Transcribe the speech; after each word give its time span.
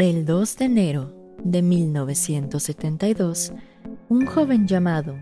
El 0.00 0.24
2 0.24 0.56
de 0.56 0.64
enero 0.64 1.12
de 1.44 1.60
1972, 1.60 3.52
un 4.08 4.24
joven 4.24 4.66
llamado 4.66 5.14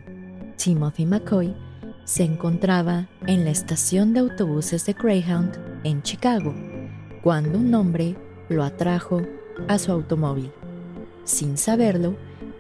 Timothy 0.55 1.05
McCoy 1.05 1.53
se 2.05 2.23
encontraba 2.23 3.09
en 3.27 3.45
la 3.45 3.51
estación 3.51 4.13
de 4.13 4.21
autobuses 4.21 4.87
de 4.87 4.93
Greyhound 4.93 5.59
en 5.83 6.01
Chicago 6.03 6.55
cuando 7.25 7.59
un 7.59 7.75
hombre 7.75 8.15
lo 8.49 8.63
atrajo 8.63 9.21
a 9.67 9.81
su 9.81 9.91
automóvil. 9.91 10.53
Sin 11.25 11.59
saberlo, 11.59 12.15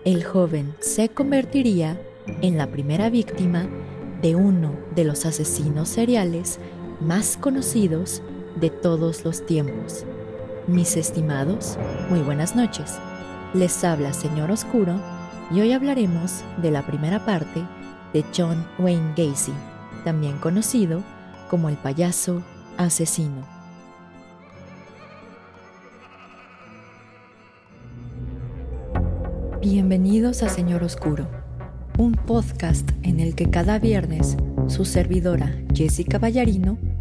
el 0.05 0.25
joven 0.25 0.75
se 0.81 1.11
convertiría 1.11 2.03
en 2.43 2.59
la 2.59 2.67
primera 2.67 3.11
víctima 3.11 3.69
de 4.23 4.35
uno 4.35 4.73
de 4.97 5.05
los 5.05 5.25
asesinos 5.25 5.89
seriales 5.89 6.59
más 7.01 7.37
conocidos 7.37 8.23
de 8.57 8.71
todos 8.71 9.25
los 9.25 9.47
tiempos. 9.47 10.05
Mis 10.69 10.99
estimados, 10.99 11.79
muy 12.11 12.21
buenas 12.21 12.55
noches. 12.55 12.99
Les 13.55 13.83
habla 13.85 14.13
Señor 14.13 14.51
Oscuro 14.51 15.01
y 15.51 15.63
hoy 15.63 15.73
hablaremos 15.73 16.45
de 16.61 16.71
la 16.71 16.85
primera 16.85 17.25
parte 17.25 17.65
de 18.13 18.23
John 18.37 18.67
Wayne 18.79 19.15
Gacy, 19.17 19.55
también 20.05 20.37
conocido 20.37 21.03
como 21.49 21.71
el 21.71 21.77
payaso 21.77 22.43
asesino. 22.77 23.49
Bienvenidos 29.63 30.43
a 30.43 30.51
Señor 30.51 30.85
Oscuro, 30.85 31.27
un 31.97 32.13
podcast 32.13 32.91
en 33.05 33.21
el 33.21 33.35
que 33.35 33.49
cada 33.49 33.79
viernes 33.79 34.37
su 34.67 34.85
servidora 34.85 35.51
Jessica 35.73 36.19
Ballarino 36.19 36.77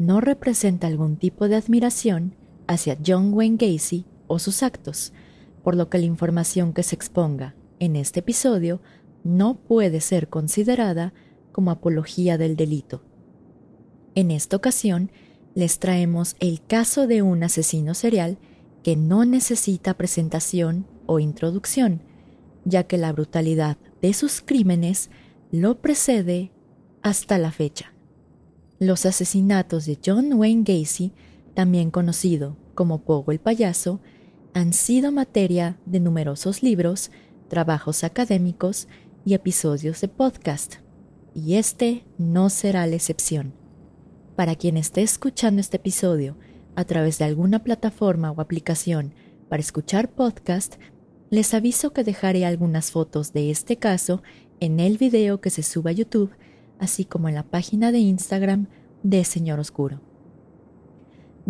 no 0.00 0.22
representa 0.22 0.86
algún 0.86 1.18
tipo 1.18 1.46
de 1.46 1.56
admiración 1.56 2.34
hacia 2.66 2.96
John 3.06 3.34
Wayne 3.34 3.58
Gacy 3.58 4.06
o 4.28 4.38
sus 4.38 4.62
actos, 4.62 5.12
por 5.62 5.76
lo 5.76 5.90
que 5.90 5.98
la 5.98 6.06
información 6.06 6.72
que 6.72 6.82
se 6.82 6.94
exponga 6.94 7.54
en 7.80 7.96
este 7.96 8.20
episodio 8.20 8.80
no 9.24 9.56
puede 9.56 10.00
ser 10.00 10.28
considerada 10.28 11.12
como 11.52 11.70
apología 11.70 12.38
del 12.38 12.56
delito. 12.56 13.02
En 14.14 14.30
esta 14.30 14.56
ocasión, 14.56 15.12
les 15.54 15.78
traemos 15.78 16.34
el 16.40 16.62
caso 16.66 17.06
de 17.06 17.20
un 17.20 17.42
asesino 17.42 17.92
serial 17.92 18.38
que 18.82 18.96
no 18.96 19.26
necesita 19.26 19.98
presentación 19.98 20.86
o 21.04 21.18
introducción, 21.18 22.00
ya 22.64 22.84
que 22.84 22.96
la 22.96 23.12
brutalidad 23.12 23.76
de 24.00 24.14
sus 24.14 24.40
crímenes 24.40 25.10
lo 25.50 25.82
precede 25.82 26.52
hasta 27.02 27.36
la 27.36 27.52
fecha. 27.52 27.92
Los 28.82 29.04
asesinatos 29.04 29.84
de 29.84 29.98
John 30.02 30.32
Wayne 30.32 30.64
Gacy, 30.64 31.12
también 31.52 31.90
conocido 31.90 32.56
como 32.74 33.02
Pogo 33.04 33.30
el 33.30 33.38
payaso, 33.38 34.00
han 34.54 34.72
sido 34.72 35.12
materia 35.12 35.78
de 35.84 36.00
numerosos 36.00 36.62
libros, 36.62 37.10
trabajos 37.48 38.04
académicos 38.04 38.88
y 39.26 39.34
episodios 39.34 40.00
de 40.00 40.08
podcast, 40.08 40.76
y 41.34 41.56
este 41.56 42.06
no 42.16 42.48
será 42.48 42.86
la 42.86 42.96
excepción. 42.96 43.52
Para 44.34 44.54
quien 44.54 44.78
esté 44.78 45.02
escuchando 45.02 45.60
este 45.60 45.76
episodio 45.76 46.38
a 46.74 46.84
través 46.84 47.18
de 47.18 47.26
alguna 47.26 47.62
plataforma 47.62 48.30
o 48.30 48.40
aplicación 48.40 49.12
para 49.50 49.60
escuchar 49.60 50.10
podcast, 50.10 50.76
les 51.28 51.52
aviso 51.52 51.92
que 51.92 52.02
dejaré 52.02 52.46
algunas 52.46 52.92
fotos 52.92 53.34
de 53.34 53.50
este 53.50 53.76
caso 53.76 54.22
en 54.58 54.80
el 54.80 54.96
video 54.96 55.42
que 55.42 55.50
se 55.50 55.62
suba 55.62 55.90
a 55.90 55.92
YouTube 55.92 56.30
así 56.80 57.04
como 57.04 57.28
en 57.28 57.36
la 57.36 57.44
página 57.44 57.92
de 57.92 57.98
Instagram 57.98 58.66
de 59.02 59.22
Señor 59.24 59.60
Oscuro. 59.60 60.00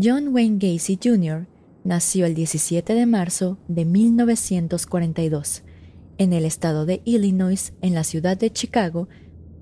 John 0.00 0.28
Wayne 0.28 0.58
Gacy 0.58 0.98
Jr. 1.02 1.46
nació 1.84 2.26
el 2.26 2.34
17 2.34 2.94
de 2.94 3.06
marzo 3.06 3.58
de 3.68 3.84
1942 3.84 5.62
en 6.18 6.32
el 6.32 6.44
estado 6.44 6.84
de 6.84 7.00
Illinois, 7.04 7.72
en 7.80 7.94
la 7.94 8.04
ciudad 8.04 8.36
de 8.36 8.52
Chicago, 8.52 9.08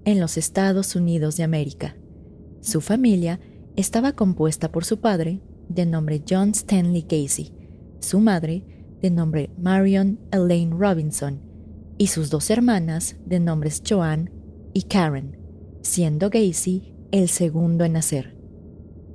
en 0.04 0.18
los 0.18 0.36
Estados 0.36 0.96
Unidos 0.96 1.36
de 1.36 1.44
América. 1.44 1.96
Su 2.60 2.80
familia 2.80 3.38
estaba 3.76 4.12
compuesta 4.12 4.72
por 4.72 4.84
su 4.84 4.98
padre, 4.98 5.40
de 5.68 5.86
nombre 5.86 6.22
John 6.28 6.50
Stanley 6.50 7.02
Gacy, 7.02 7.52
su 8.00 8.18
madre, 8.18 8.64
de 9.00 9.10
nombre 9.10 9.50
Marion 9.56 10.18
Elaine 10.32 10.76
Robinson, 10.76 11.40
y 11.96 12.08
sus 12.08 12.30
dos 12.30 12.50
hermanas, 12.50 13.16
de 13.24 13.38
nombres 13.38 13.82
Joanne 13.88 14.32
y 14.72 14.82
Karen 14.82 15.37
siendo 15.88 16.30
Gacy 16.30 16.94
el 17.10 17.28
segundo 17.28 17.84
en 17.84 17.94
nacer. 17.94 18.36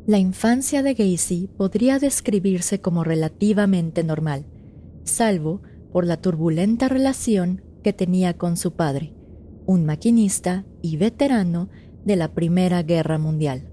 La 0.06 0.17
infancia 0.17 0.84
de 0.84 0.95
Gacy 0.95 1.50
podría 1.56 2.00
describirse 2.00 2.81
como 2.81 3.03
relativamente 3.03 4.03
normal, 4.03 4.45
salvo 5.06 5.62
por 5.91 6.06
la 6.06 6.17
turbulenta 6.17 6.89
relación 6.89 7.62
que 7.83 7.94
tenía 7.94 8.38
con 8.38 8.57
su 8.57 8.73
padre, 8.73 9.13
un 9.66 9.85
maquinista 9.85 10.66
y 10.81 10.97
veterano 10.97 11.69
de 12.03 12.16
la 12.17 12.33
Primera 12.33 12.83
Guerra 12.83 13.17
Mundial. 13.17 13.69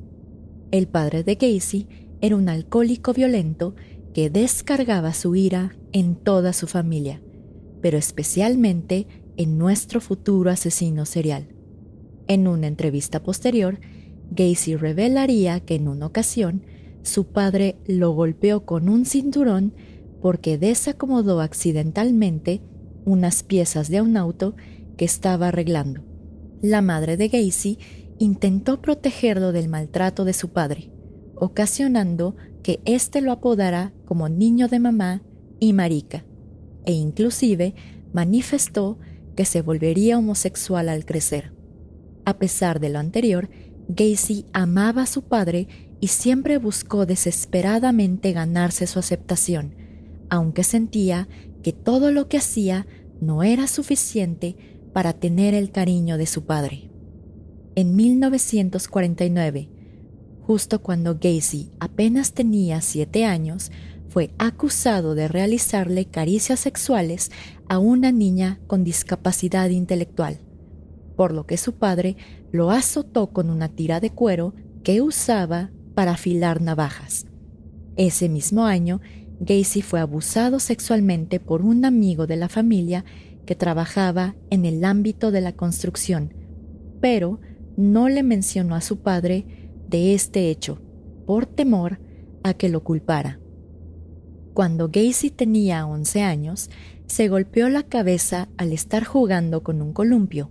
El 0.71 0.87
padre 0.87 1.25
de 1.25 1.35
Gacy 1.35 1.89
era 2.21 2.37
un 2.37 2.49
alcohólico 2.49 3.13
violento 3.13 3.75
que 4.15 4.31
descargaba 4.31 5.15
su 5.15 5.35
ira 5.35 5.75
en 5.93 6.15
toda 6.15 6.53
su 6.53 6.67
familia, 6.67 7.23
pero 7.81 7.99
especialmente 7.99 9.07
en 9.37 9.59
nuestro 9.59 10.01
futuro 10.01 10.51
asesino 10.51 11.07
serial. 11.07 11.49
En 12.31 12.47
una 12.47 12.69
entrevista 12.69 13.25
posterior, 13.25 13.81
Gacy 14.31 14.77
revelaría 14.77 15.59
que 15.59 15.75
en 15.75 15.89
una 15.89 16.07
ocasión 16.07 16.63
su 17.03 17.27
padre 17.27 17.77
lo 17.89 18.13
golpeó 18.13 18.65
con 18.65 18.89
un 18.89 19.05
cinturón 19.05 19.75
porque 20.23 20.57
desacomodó 20.57 21.41
accidentalmente 21.41 22.63
unas 23.05 23.43
piezas 23.43 23.89
de 23.89 24.01
un 24.01 24.17
auto 24.17 24.55
que 24.97 25.05
estaba 25.05 25.49
arreglando. 25.49 26.05
La 26.63 26.83
madre 26.83 27.17
de 27.17 27.27
Gacy 27.27 27.79
intentó 28.21 28.81
protegerlo 28.81 29.51
del 29.51 29.69
maltrato 29.69 30.25
de 30.25 30.33
su 30.33 30.51
padre, 30.51 30.93
ocasionando 31.35 32.37
que 32.63 32.79
éste 32.85 33.23
lo 33.23 33.33
apodara 33.33 33.93
como 34.05 34.29
niño 34.29 34.69
de 34.69 34.79
mamá 34.79 35.25
y 35.59 35.73
marica, 35.73 36.25
e 36.85 36.93
inclusive 36.93 37.75
manifestó 38.13 39.01
que 39.35 39.45
se 39.45 39.63
volvería 39.63 40.17
homosexual 40.17 40.89
al 40.89 41.05
crecer. 41.05 41.59
A 42.31 42.39
pesar 42.39 42.79
de 42.79 42.91
lo 42.91 43.01
anterior, 43.01 43.51
Gacy 43.89 44.47
amaba 44.53 45.03
a 45.03 45.07
su 45.07 45.23
padre 45.23 45.67
y 45.99 46.07
siempre 46.07 46.59
buscó 46.59 47.05
desesperadamente 47.05 48.33
ganarse 48.33 48.87
su 48.87 49.01
aceptación, 49.01 49.75
aunque 50.29 50.63
sentía 50.63 51.27
que 51.65 51.73
todo 51.73 52.13
lo 52.13 52.29
que 52.29 52.37
hacía 52.37 52.87
no 53.21 53.43
era 53.43 53.67
suficiente 53.67 54.55
para 54.93 55.13
tener 55.13 55.55
el 55.55 55.73
cariño 55.73 56.19
de 56.19 56.27
su 56.27 56.45
padre. 56.45 56.89
En 57.75 57.97
1949, 57.97 59.69
justo 60.41 60.83
cuando 60.83 61.19
Gacy 61.21 61.73
apenas 61.81 62.33
tenía 62.33 62.81
siete 62.81 63.25
años, 63.25 63.73
fue 64.09 64.31
acusado 64.39 65.17
de 65.17 65.27
realizarle 65.27 66.05
caricias 66.05 66.61
sexuales 66.61 67.33
a 67.69 67.81
una 67.81 68.13
niña 68.13 68.61
con 68.69 68.85
discapacidad 68.85 69.69
intelectual 69.71 70.39
por 71.21 71.35
lo 71.35 71.45
que 71.45 71.59
su 71.59 71.75
padre 71.75 72.17
lo 72.51 72.71
azotó 72.71 73.27
con 73.27 73.51
una 73.51 73.69
tira 73.69 74.01
de 74.01 74.09
cuero 74.09 74.55
que 74.83 75.03
usaba 75.03 75.71
para 75.95 76.13
afilar 76.13 76.63
navajas. 76.63 77.27
Ese 77.95 78.31
mismo 78.31 78.65
año, 78.65 79.03
Gacy 79.39 79.83
fue 79.83 80.01
abusado 80.01 80.61
sexualmente 80.61 81.39
por 81.39 81.61
un 81.61 81.85
amigo 81.85 82.27
de 82.27 82.37
la 82.37 82.49
familia 82.49 83.05
que 83.45 83.55
trabajaba 83.55 84.35
en 84.49 84.65
el 84.65 84.83
ámbito 84.83 85.31
de 85.31 85.43
la 85.43 85.53
construcción, 85.53 86.33
pero 87.03 87.39
no 87.77 88.09
le 88.09 88.23
mencionó 88.23 88.75
a 88.75 88.81
su 88.81 89.01
padre 89.01 89.75
de 89.91 90.15
este 90.15 90.49
hecho, 90.49 90.81
por 91.27 91.45
temor 91.45 92.01
a 92.43 92.55
que 92.55 92.71
lo 92.71 92.83
culpara. 92.83 93.39
Cuando 94.55 94.89
Gacy 94.89 95.29
tenía 95.29 95.87
11 95.87 96.23
años, 96.23 96.71
se 97.05 97.29
golpeó 97.29 97.69
la 97.69 97.83
cabeza 97.83 98.49
al 98.57 98.73
estar 98.73 99.05
jugando 99.05 99.63
con 99.63 99.83
un 99.83 99.93
columpio, 99.93 100.51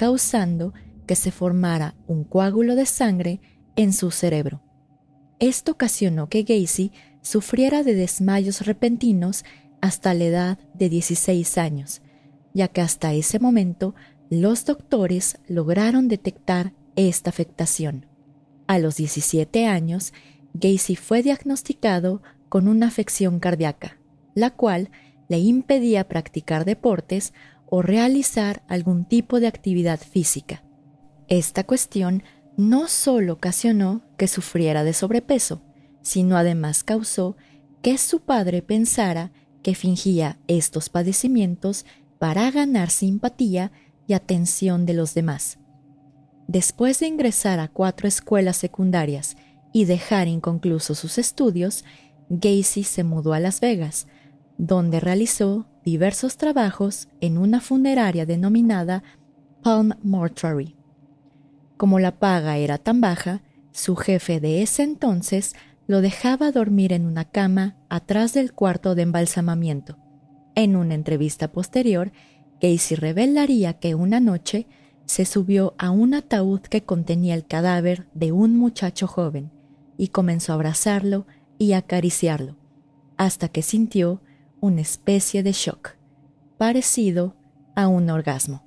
causando 0.00 0.72
que 1.06 1.14
se 1.14 1.30
formara 1.30 1.94
un 2.06 2.24
coágulo 2.24 2.74
de 2.74 2.86
sangre 2.86 3.42
en 3.76 3.92
su 3.92 4.10
cerebro. 4.10 4.62
Esto 5.40 5.72
ocasionó 5.72 6.30
que 6.30 6.42
Gacy 6.42 6.90
sufriera 7.20 7.82
de 7.82 7.94
desmayos 7.94 8.64
repentinos 8.64 9.44
hasta 9.82 10.14
la 10.14 10.24
edad 10.24 10.58
de 10.72 10.88
16 10.88 11.58
años, 11.58 12.00
ya 12.54 12.68
que 12.68 12.80
hasta 12.80 13.12
ese 13.12 13.40
momento 13.40 13.94
los 14.30 14.64
doctores 14.64 15.36
lograron 15.48 16.08
detectar 16.08 16.72
esta 16.96 17.28
afectación. 17.28 18.06
A 18.68 18.78
los 18.78 18.96
17 18.96 19.66
años, 19.66 20.14
Gacy 20.54 20.96
fue 20.96 21.22
diagnosticado 21.22 22.22
con 22.48 22.68
una 22.68 22.86
afección 22.86 23.38
cardíaca, 23.38 23.98
la 24.34 24.48
cual 24.48 24.88
le 25.28 25.40
impedía 25.40 26.08
practicar 26.08 26.64
deportes 26.64 27.34
o 27.70 27.82
realizar 27.82 28.62
algún 28.68 29.04
tipo 29.04 29.40
de 29.40 29.46
actividad 29.46 30.00
física. 30.00 30.62
Esta 31.28 31.64
cuestión 31.64 32.22
no 32.56 32.88
solo 32.88 33.34
ocasionó 33.34 34.02
que 34.18 34.28
sufriera 34.28 34.84
de 34.84 34.92
sobrepeso, 34.92 35.62
sino 36.02 36.36
además 36.36 36.84
causó 36.84 37.36
que 37.82 37.96
su 37.96 38.20
padre 38.20 38.62
pensara 38.62 39.32
que 39.62 39.74
fingía 39.74 40.38
estos 40.48 40.88
padecimientos 40.88 41.86
para 42.18 42.50
ganar 42.50 42.90
simpatía 42.90 43.72
y 44.06 44.14
atención 44.14 44.84
de 44.86 44.94
los 44.94 45.14
demás. 45.14 45.58
Después 46.48 46.98
de 46.98 47.06
ingresar 47.06 47.60
a 47.60 47.68
cuatro 47.68 48.08
escuelas 48.08 48.56
secundarias 48.56 49.36
y 49.72 49.84
dejar 49.84 50.26
inconclusos 50.26 50.98
sus 50.98 51.16
estudios, 51.16 51.84
Gacy 52.28 52.82
se 52.82 53.04
mudó 53.04 53.32
a 53.32 53.40
Las 53.40 53.60
Vegas, 53.60 54.08
donde 54.58 55.00
realizó 55.00 55.66
diversos 55.84 56.36
trabajos 56.36 57.08
en 57.20 57.38
una 57.38 57.60
funeraria 57.60 58.26
denominada 58.26 59.02
Palm 59.62 59.92
Mortuary. 60.02 60.76
Como 61.76 61.98
la 61.98 62.18
paga 62.18 62.56
era 62.56 62.78
tan 62.78 63.00
baja, 63.00 63.42
su 63.72 63.96
jefe 63.96 64.40
de 64.40 64.62
ese 64.62 64.82
entonces 64.82 65.54
lo 65.86 66.00
dejaba 66.00 66.52
dormir 66.52 66.92
en 66.92 67.06
una 67.06 67.24
cama 67.24 67.76
atrás 67.88 68.32
del 68.32 68.52
cuarto 68.52 68.94
de 68.94 69.02
embalsamamiento. 69.02 69.98
En 70.54 70.76
una 70.76 70.94
entrevista 70.94 71.52
posterior, 71.52 72.12
Casey 72.60 72.96
revelaría 72.96 73.74
que 73.74 73.94
una 73.94 74.20
noche 74.20 74.66
se 75.06 75.24
subió 75.24 75.74
a 75.78 75.90
un 75.90 76.14
ataúd 76.14 76.60
que 76.60 76.82
contenía 76.84 77.34
el 77.34 77.44
cadáver 77.44 78.06
de 78.14 78.30
un 78.30 78.56
muchacho 78.56 79.06
joven 79.06 79.50
y 79.96 80.08
comenzó 80.08 80.52
a 80.52 80.54
abrazarlo 80.54 81.26
y 81.58 81.72
acariciarlo, 81.72 82.56
hasta 83.16 83.48
que 83.48 83.62
sintió 83.62 84.22
una 84.60 84.82
especie 84.82 85.42
de 85.42 85.52
shock, 85.52 85.96
parecido 86.58 87.36
a 87.74 87.88
un 87.88 88.10
orgasmo. 88.10 88.64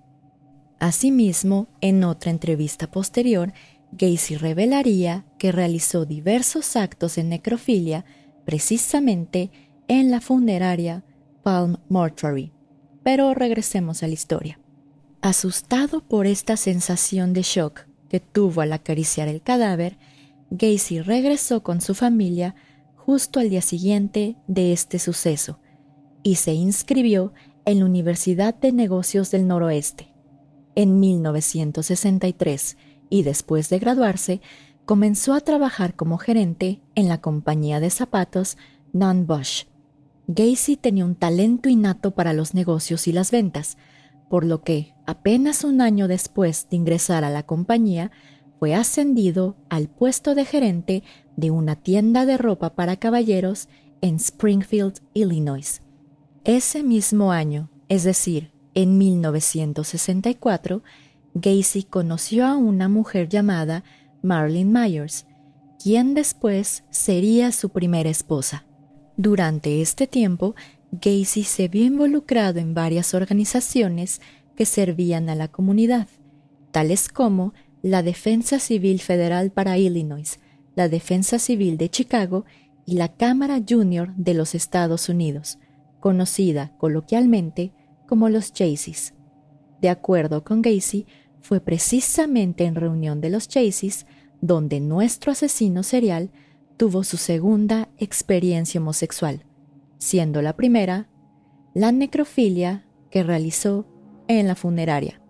Asimismo, 0.79 1.67
en 1.81 2.03
otra 2.03 2.31
entrevista 2.31 2.89
posterior, 2.91 3.53
Gacy 3.91 4.37
revelaría 4.37 5.25
que 5.37 5.51
realizó 5.51 6.05
diversos 6.05 6.75
actos 6.75 7.15
de 7.15 7.23
necrofilia 7.23 8.05
precisamente 8.43 9.51
en 9.87 10.11
la 10.11 10.19
funeraria 10.19 11.05
Palm 11.43 11.77
Mortuary. 11.89 12.51
Pero 13.03 13.33
regresemos 13.33 14.01
a 14.01 14.07
la 14.07 14.13
historia. 14.13 14.59
Asustado 15.21 16.01
por 16.01 16.25
esta 16.25 16.57
sensación 16.57 17.33
de 17.33 17.43
shock 17.43 17.81
que 18.09 18.19
tuvo 18.19 18.61
al 18.61 18.73
acariciar 18.73 19.27
el 19.27 19.41
cadáver, 19.41 19.97
Gacy 20.49 21.01
regresó 21.01 21.63
con 21.63 21.81
su 21.81 21.93
familia 21.95 22.55
justo 22.95 23.39
al 23.39 23.49
día 23.49 23.61
siguiente 23.61 24.35
de 24.47 24.73
este 24.73 24.99
suceso 24.99 25.59
y 26.23 26.35
se 26.35 26.53
inscribió 26.53 27.33
en 27.65 27.79
la 27.79 27.85
Universidad 27.85 28.55
de 28.55 28.71
Negocios 28.71 29.29
del 29.31 29.47
Noroeste. 29.47 30.07
En 30.75 30.99
1963, 30.99 32.77
y 33.09 33.23
después 33.23 33.69
de 33.69 33.79
graduarse, 33.79 34.41
comenzó 34.85 35.33
a 35.33 35.41
trabajar 35.41 35.95
como 35.95 36.17
gerente 36.17 36.81
en 36.95 37.07
la 37.07 37.21
compañía 37.21 37.79
de 37.79 37.89
zapatos 37.89 38.57
Non 38.91 39.27
Bush. 39.27 39.65
Gacy 40.27 40.77
tenía 40.77 41.05
un 41.05 41.15
talento 41.15 41.69
innato 41.69 42.11
para 42.11 42.33
los 42.33 42.53
negocios 42.53 43.07
y 43.07 43.11
las 43.11 43.29
ventas, 43.29 43.77
por 44.29 44.45
lo 44.45 44.63
que, 44.63 44.95
apenas 45.05 45.63
un 45.63 45.79
año 45.79 46.07
después 46.07 46.67
de 46.69 46.77
ingresar 46.77 47.23
a 47.23 47.29
la 47.29 47.43
compañía, 47.43 48.09
fue 48.57 48.73
ascendido 48.73 49.57
al 49.69 49.89
puesto 49.89 50.33
de 50.33 50.45
gerente 50.45 51.03
de 51.35 51.51
una 51.51 51.75
tienda 51.75 52.25
de 52.25 52.37
ropa 52.37 52.73
para 52.73 52.95
caballeros 52.95 53.67
en 54.01 54.15
Springfield, 54.15 55.01
Illinois. 55.13 55.82
Ese 56.45 56.83
mismo 56.83 57.31
año, 57.31 57.69
es 57.87 58.03
decir, 58.03 58.51
en 58.73 58.97
1964, 58.97 60.83
Gacy 61.35 61.83
conoció 61.83 62.45
a 62.45 62.57
una 62.57 62.89
mujer 62.89 63.29
llamada 63.29 63.85
Marlene 64.21 64.69
Myers, 64.69 65.25
quien 65.81 66.13
después 66.13 66.83
sería 66.89 67.53
su 67.53 67.69
primera 67.69 68.09
esposa. 68.09 68.65
Durante 69.15 69.81
este 69.81 70.05
tiempo, 70.05 70.53
Gacy 70.91 71.45
se 71.45 71.69
vio 71.69 71.85
involucrado 71.85 72.59
en 72.59 72.73
varias 72.73 73.13
organizaciones 73.13 74.19
que 74.57 74.65
servían 74.65 75.29
a 75.29 75.35
la 75.35 75.47
comunidad, 75.47 76.09
tales 76.71 77.07
como 77.07 77.53
la 77.81 78.03
Defensa 78.03 78.59
Civil 78.59 78.99
Federal 78.99 79.51
para 79.51 79.77
Illinois, 79.77 80.39
la 80.75 80.89
Defensa 80.89 81.39
Civil 81.39 81.77
de 81.77 81.89
Chicago 81.89 82.43
y 82.85 82.95
la 82.95 83.07
Cámara 83.07 83.61
Junior 83.67 84.13
de 84.17 84.33
los 84.33 84.55
Estados 84.55 85.07
Unidos, 85.07 85.57
conocida 86.03 86.73
coloquialmente 86.79 87.71
como 88.09 88.27
los 88.27 88.51
Jaycees. 88.51 89.13
De 89.79 89.87
acuerdo 89.87 90.43
con 90.43 90.61
Gacy, 90.61 91.07
fue 91.39 91.61
precisamente 91.61 92.65
en 92.65 92.75
reunión 92.75 93.21
de 93.21 93.29
los 93.29 93.47
Chaseys 93.47 94.05
donde 94.41 94.81
nuestro 94.81 95.31
asesino 95.31 95.81
serial 95.81 96.29
tuvo 96.75 97.05
su 97.05 97.15
segunda 97.15 97.87
experiencia 97.99 98.81
homosexual, 98.81 99.45
siendo 99.97 100.41
la 100.41 100.57
primera 100.57 101.07
la 101.73 101.93
necrofilia 101.93 102.85
que 103.09 103.23
realizó 103.23 103.87
en 104.27 104.45
la 104.45 104.55
funeraria. 104.55 105.21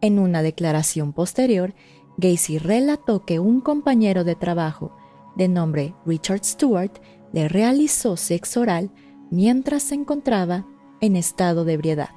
En 0.00 0.20
una 0.20 0.42
declaración 0.42 1.12
posterior, 1.12 1.74
Gacy 2.18 2.58
relató 2.58 3.24
que 3.24 3.40
un 3.40 3.60
compañero 3.60 4.22
de 4.22 4.36
trabajo 4.36 4.96
de 5.34 5.48
nombre 5.48 5.92
Richard 6.06 6.44
Stewart 6.44 6.92
le 7.32 7.48
realizó 7.48 8.16
sexo 8.16 8.60
oral 8.60 8.92
mientras 9.30 9.82
se 9.82 9.94
encontraba 9.94 10.66
en 11.00 11.16
estado 11.16 11.64
de 11.64 11.74
ebriedad. 11.74 12.10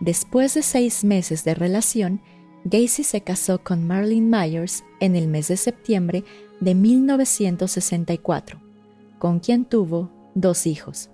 Después 0.00 0.54
de 0.54 0.62
seis 0.62 1.04
meses 1.04 1.44
de 1.44 1.54
relación, 1.54 2.20
Gacy 2.64 3.04
se 3.04 3.20
casó 3.20 3.62
con 3.62 3.86
Marlene 3.86 4.28
Myers 4.28 4.84
en 5.00 5.16
el 5.16 5.28
mes 5.28 5.48
de 5.48 5.56
septiembre 5.56 6.24
de 6.60 6.74
1964, 6.74 8.60
con 9.18 9.38
quien 9.38 9.64
tuvo 9.64 10.10
dos 10.34 10.66
hijos. 10.66 11.10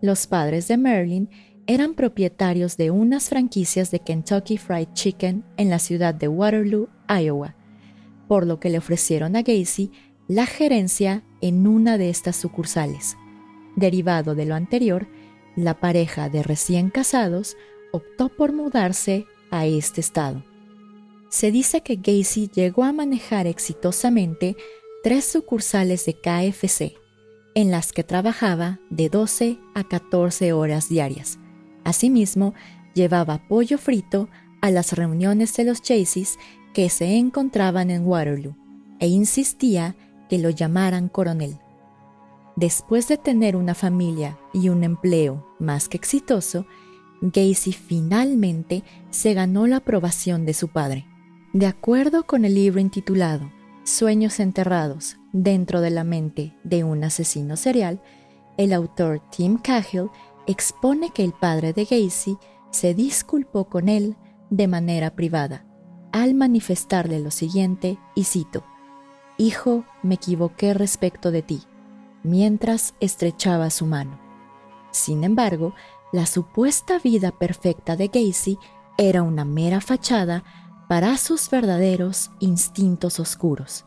Los 0.00 0.26
padres 0.26 0.68
de 0.68 0.76
Marilyn 0.76 1.28
eran 1.66 1.94
propietarios 1.94 2.76
de 2.76 2.90
unas 2.90 3.28
franquicias 3.28 3.90
de 3.90 4.00
Kentucky 4.00 4.56
Fried 4.56 4.88
Chicken 4.94 5.44
en 5.56 5.70
la 5.70 5.78
ciudad 5.78 6.14
de 6.14 6.26
Waterloo, 6.26 6.88
Iowa, 7.08 7.54
por 8.26 8.46
lo 8.46 8.58
que 8.58 8.70
le 8.70 8.78
ofrecieron 8.78 9.36
a 9.36 9.42
Gacy 9.42 9.92
la 10.28 10.46
gerencia 10.46 11.22
en 11.40 11.66
una 11.66 11.98
de 11.98 12.10
estas 12.10 12.36
sucursales. 12.36 13.16
Derivado 13.78 14.34
de 14.34 14.44
lo 14.44 14.56
anterior, 14.56 15.06
la 15.54 15.78
pareja 15.78 16.28
de 16.28 16.42
recién 16.42 16.90
casados 16.90 17.56
optó 17.92 18.28
por 18.28 18.52
mudarse 18.52 19.26
a 19.52 19.66
este 19.66 20.00
estado. 20.00 20.42
Se 21.28 21.52
dice 21.52 21.82
que 21.82 21.94
Gacy 21.94 22.50
llegó 22.52 22.82
a 22.82 22.92
manejar 22.92 23.46
exitosamente 23.46 24.56
tres 25.04 25.26
sucursales 25.26 26.06
de 26.06 26.14
KFC, 26.14 26.96
en 27.54 27.70
las 27.70 27.92
que 27.92 28.02
trabajaba 28.02 28.80
de 28.90 29.10
12 29.10 29.60
a 29.76 29.84
14 29.84 30.52
horas 30.52 30.88
diarias. 30.88 31.38
Asimismo, 31.84 32.54
llevaba 32.94 33.46
pollo 33.46 33.78
frito 33.78 34.28
a 34.60 34.72
las 34.72 34.92
reuniones 34.92 35.54
de 35.54 35.62
los 35.62 35.82
Chaseys 35.82 36.36
que 36.74 36.90
se 36.90 37.16
encontraban 37.16 37.90
en 37.90 38.04
Waterloo 38.04 38.56
e 38.98 39.06
insistía 39.06 39.94
que 40.28 40.38
lo 40.38 40.50
llamaran 40.50 41.08
coronel. 41.08 41.60
Después 42.58 43.06
de 43.06 43.18
tener 43.18 43.54
una 43.54 43.72
familia 43.72 44.36
y 44.52 44.68
un 44.68 44.82
empleo 44.82 45.46
más 45.60 45.88
que 45.88 45.96
exitoso, 45.96 46.66
Gacy 47.20 47.72
finalmente 47.72 48.82
se 49.10 49.32
ganó 49.32 49.68
la 49.68 49.76
aprobación 49.76 50.44
de 50.44 50.54
su 50.54 50.66
padre. 50.66 51.06
De 51.52 51.66
acuerdo 51.66 52.26
con 52.26 52.44
el 52.44 52.56
libro 52.56 52.80
intitulado 52.80 53.48
Sueños 53.84 54.40
enterrados 54.40 55.18
dentro 55.32 55.80
de 55.80 55.90
la 55.90 56.02
mente 56.02 56.52
de 56.64 56.82
un 56.82 57.04
asesino 57.04 57.56
serial, 57.56 58.02
el 58.56 58.72
autor 58.72 59.22
Tim 59.30 59.58
Cahill 59.58 60.10
expone 60.48 61.10
que 61.10 61.22
el 61.22 61.34
padre 61.34 61.72
de 61.72 61.84
Gacy 61.84 62.38
se 62.72 62.92
disculpó 62.92 63.68
con 63.68 63.88
él 63.88 64.16
de 64.50 64.66
manera 64.66 65.14
privada 65.14 65.64
al 66.10 66.34
manifestarle 66.34 67.20
lo 67.20 67.30
siguiente, 67.30 67.98
y 68.16 68.24
cito, 68.24 68.64
Hijo, 69.36 69.84
me 70.02 70.16
equivoqué 70.16 70.74
respecto 70.74 71.30
de 71.30 71.42
ti, 71.42 71.62
mientras 72.22 72.94
estrechaba 73.00 73.70
su 73.70 73.86
mano. 73.86 74.18
Sin 74.90 75.24
embargo, 75.24 75.74
la 76.12 76.26
supuesta 76.26 76.98
vida 76.98 77.30
perfecta 77.32 77.96
de 77.96 78.08
Gacy 78.08 78.58
era 78.96 79.22
una 79.22 79.44
mera 79.44 79.80
fachada 79.80 80.42
para 80.88 81.16
sus 81.18 81.50
verdaderos 81.50 82.30
instintos 82.40 83.20
oscuros. 83.20 83.84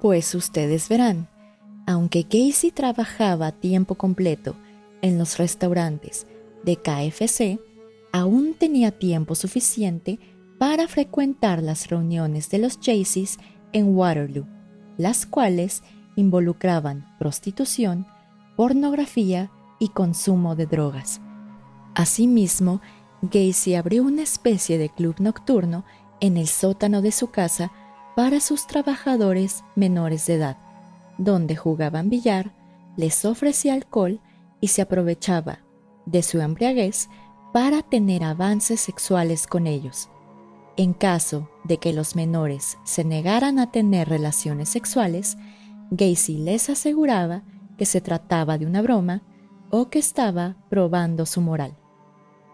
Pues 0.00 0.34
ustedes 0.34 0.88
verán, 0.88 1.28
aunque 1.86 2.22
Gacy 2.22 2.72
trabajaba 2.72 3.48
a 3.48 3.52
tiempo 3.52 3.94
completo 3.94 4.56
en 5.02 5.18
los 5.18 5.38
restaurantes 5.38 6.26
de 6.64 6.76
KFC, 6.76 7.60
aún 8.12 8.54
tenía 8.54 8.90
tiempo 8.90 9.34
suficiente 9.34 10.18
para 10.58 10.88
frecuentar 10.88 11.62
las 11.62 11.88
reuniones 11.88 12.50
de 12.50 12.58
los 12.58 12.78
Jaycees 12.82 13.38
en 13.72 13.96
Waterloo, 13.96 14.46
las 14.98 15.26
cuales 15.26 15.82
involucraban 16.16 17.06
prostitución, 17.18 18.06
pornografía 18.56 19.50
y 19.78 19.88
consumo 19.88 20.56
de 20.56 20.66
drogas. 20.66 21.20
Asimismo, 21.94 22.80
Gacy 23.22 23.74
abrió 23.74 24.02
una 24.02 24.22
especie 24.22 24.78
de 24.78 24.88
club 24.88 25.16
nocturno 25.18 25.84
en 26.20 26.36
el 26.36 26.48
sótano 26.48 27.02
de 27.02 27.12
su 27.12 27.30
casa 27.30 27.72
para 28.16 28.40
sus 28.40 28.66
trabajadores 28.66 29.64
menores 29.76 30.26
de 30.26 30.34
edad, 30.34 30.58
donde 31.18 31.56
jugaban 31.56 32.10
billar, 32.10 32.52
les 32.96 33.24
ofrecía 33.24 33.74
alcohol 33.74 34.20
y 34.60 34.68
se 34.68 34.82
aprovechaba 34.82 35.60
de 36.06 36.22
su 36.22 36.40
embriaguez 36.40 37.08
para 37.52 37.82
tener 37.82 38.24
avances 38.24 38.80
sexuales 38.80 39.46
con 39.46 39.66
ellos. 39.66 40.08
En 40.76 40.92
caso 40.92 41.50
de 41.64 41.78
que 41.78 41.92
los 41.92 42.16
menores 42.16 42.78
se 42.84 43.04
negaran 43.04 43.58
a 43.58 43.70
tener 43.70 44.08
relaciones 44.08 44.68
sexuales, 44.68 45.36
Gacy 45.90 46.38
les 46.38 46.70
aseguraba 46.70 47.42
que 47.76 47.86
se 47.86 48.00
trataba 48.00 48.58
de 48.58 48.66
una 48.66 48.82
broma 48.82 49.22
o 49.70 49.90
que 49.90 49.98
estaba 49.98 50.56
probando 50.68 51.26
su 51.26 51.40
moral. 51.40 51.76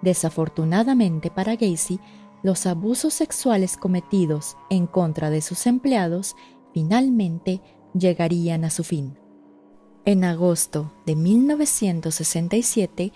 Desafortunadamente 0.03 1.31
para 1.31 1.57
Gacy, 1.57 1.99
los 2.43 2.67
abusos 2.67 3.15
sexuales 3.15 3.77
cometidos 3.77 4.57
en 4.71 4.87
contra 4.87 5.31
de 5.31 5.41
sus 5.43 5.67
empleados 5.67 6.37
finalmente 6.73 7.61
llegarían 7.99 8.65
a 8.65 8.71
su 8.71 8.85
fin. 8.85 9.17
En 10.05 10.23
agosto 10.23 10.93
de 11.05 11.17
1967, 11.17 13.13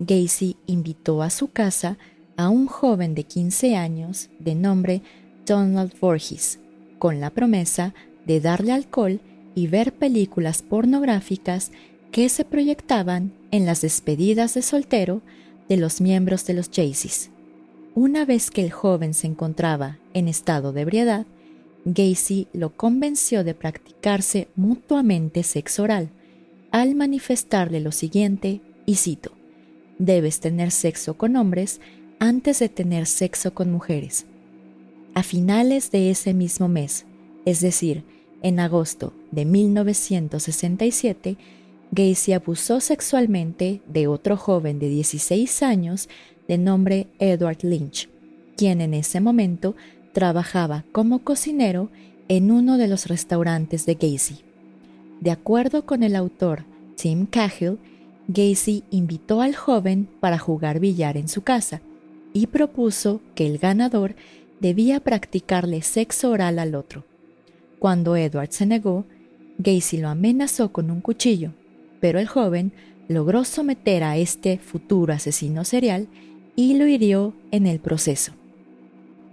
Gacy 0.00 0.56
invitó 0.66 1.22
a 1.22 1.30
su 1.30 1.52
casa 1.52 1.98
a 2.36 2.48
un 2.48 2.66
joven 2.66 3.14
de 3.14 3.24
15 3.24 3.76
años 3.76 4.30
de 4.40 4.56
nombre 4.56 5.02
Donald 5.46 5.92
Voorhees, 6.00 6.58
con 6.98 7.20
la 7.20 7.30
promesa 7.30 7.94
de 8.26 8.40
darle 8.40 8.72
alcohol 8.72 9.20
y 9.54 9.66
ver 9.66 9.92
películas 9.92 10.62
pornográficas 10.62 11.72
que 12.10 12.28
se 12.28 12.44
proyectaban 12.44 13.32
en 13.50 13.66
las 13.66 13.80
despedidas 13.80 14.54
de 14.54 14.62
soltero 14.62 15.22
de 15.68 15.76
los 15.76 16.00
miembros 16.00 16.46
de 16.46 16.54
los 16.54 16.70
Jaycees. 16.70 17.30
Una 17.94 18.24
vez 18.24 18.50
que 18.50 18.62
el 18.62 18.70
joven 18.70 19.14
se 19.14 19.26
encontraba 19.26 19.98
en 20.14 20.28
estado 20.28 20.72
de 20.72 20.82
ebriedad, 20.82 21.26
Gacy 21.84 22.48
lo 22.52 22.76
convenció 22.76 23.44
de 23.44 23.54
practicarse 23.54 24.48
mutuamente 24.54 25.42
sexo 25.42 25.82
oral, 25.82 26.10
al 26.70 26.94
manifestarle 26.94 27.80
lo 27.80 27.92
siguiente, 27.92 28.60
y 28.86 28.94
cito, 28.96 29.32
debes 29.98 30.40
tener 30.40 30.70
sexo 30.70 31.18
con 31.18 31.36
hombres 31.36 31.80
antes 32.18 32.60
de 32.60 32.68
tener 32.68 33.06
sexo 33.06 33.52
con 33.52 33.70
mujeres. 33.70 34.26
A 35.14 35.22
finales 35.22 35.90
de 35.90 36.10
ese 36.10 36.34
mismo 36.34 36.68
mes, 36.68 37.04
es 37.44 37.60
decir, 37.60 38.04
en 38.42 38.60
agosto 38.60 39.12
de 39.30 39.44
1967, 39.44 41.36
Gacy 41.92 42.32
abusó 42.32 42.80
sexualmente 42.80 43.82
de 43.86 44.06
otro 44.06 44.36
joven 44.36 44.78
de 44.78 44.88
16 44.88 45.62
años 45.62 46.08
de 46.48 46.58
nombre 46.58 47.06
Edward 47.18 47.58
Lynch, 47.62 48.08
quien 48.56 48.80
en 48.80 48.94
ese 48.94 49.20
momento 49.20 49.74
trabajaba 50.12 50.84
como 50.92 51.20
cocinero 51.20 51.90
en 52.28 52.50
uno 52.50 52.78
de 52.78 52.88
los 52.88 53.06
restaurantes 53.06 53.86
de 53.86 53.94
Gacy. 53.94 54.40
De 55.20 55.30
acuerdo 55.30 55.86
con 55.86 56.02
el 56.02 56.16
autor 56.16 56.64
Tim 56.96 57.26
Cahill, 57.26 57.78
Gacy 58.28 58.84
invitó 58.90 59.40
al 59.40 59.54
joven 59.54 60.08
para 60.20 60.38
jugar 60.38 60.80
billar 60.80 61.16
en 61.16 61.28
su 61.28 61.42
casa 61.42 61.82
y 62.32 62.46
propuso 62.46 63.20
que 63.34 63.46
el 63.46 63.58
ganador 63.58 64.14
debía 64.60 65.00
practicarle 65.00 65.82
sexo 65.82 66.30
oral 66.30 66.58
al 66.58 66.74
otro. 66.74 67.04
Cuando 67.82 68.14
Edward 68.14 68.52
se 68.52 68.64
negó, 68.64 69.06
Gacy 69.58 69.96
lo 69.96 70.08
amenazó 70.08 70.70
con 70.70 70.88
un 70.88 71.00
cuchillo, 71.00 71.50
pero 71.98 72.20
el 72.20 72.28
joven 72.28 72.70
logró 73.08 73.42
someter 73.42 74.04
a 74.04 74.16
este 74.16 74.58
futuro 74.58 75.12
asesino 75.12 75.64
serial 75.64 76.06
y 76.54 76.74
lo 76.74 76.86
hirió 76.86 77.34
en 77.50 77.66
el 77.66 77.80
proceso. 77.80 78.34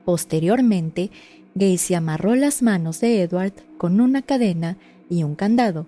Posteriormente, 0.03 1.11
Gacy 1.53 1.93
amarró 1.93 2.33
las 2.33 2.63
manos 2.63 2.99
de 3.01 3.21
Edward 3.21 3.53
con 3.77 4.01
una 4.01 4.23
cadena 4.23 4.77
y 5.11 5.21
un 5.21 5.35
candado 5.35 5.85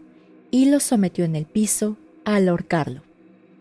y 0.51 0.65
lo 0.65 0.79
sometió 0.79 1.25
en 1.25 1.35
el 1.35 1.45
piso 1.45 1.97
al 2.25 2.47
ahorcarlo. 2.47 3.01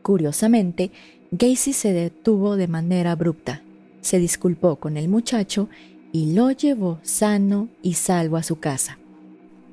Curiosamente, 0.02 0.90
Gacy 1.30 1.73
se 1.73 1.95
detuvo 1.95 2.57
de 2.57 2.69
manera 2.69 3.12
abrupta, 3.12 3.62
se 4.02 4.19
disculpó 4.19 4.76
con 4.76 4.99
el 4.99 5.09
muchacho 5.09 5.71
y 6.12 6.33
lo 6.35 6.50
llevó 6.50 6.99
sano 7.02 7.69
y 7.83 7.95
salvo 7.95 8.37
a 8.37 8.43
su 8.43 8.59
casa. 8.59 8.99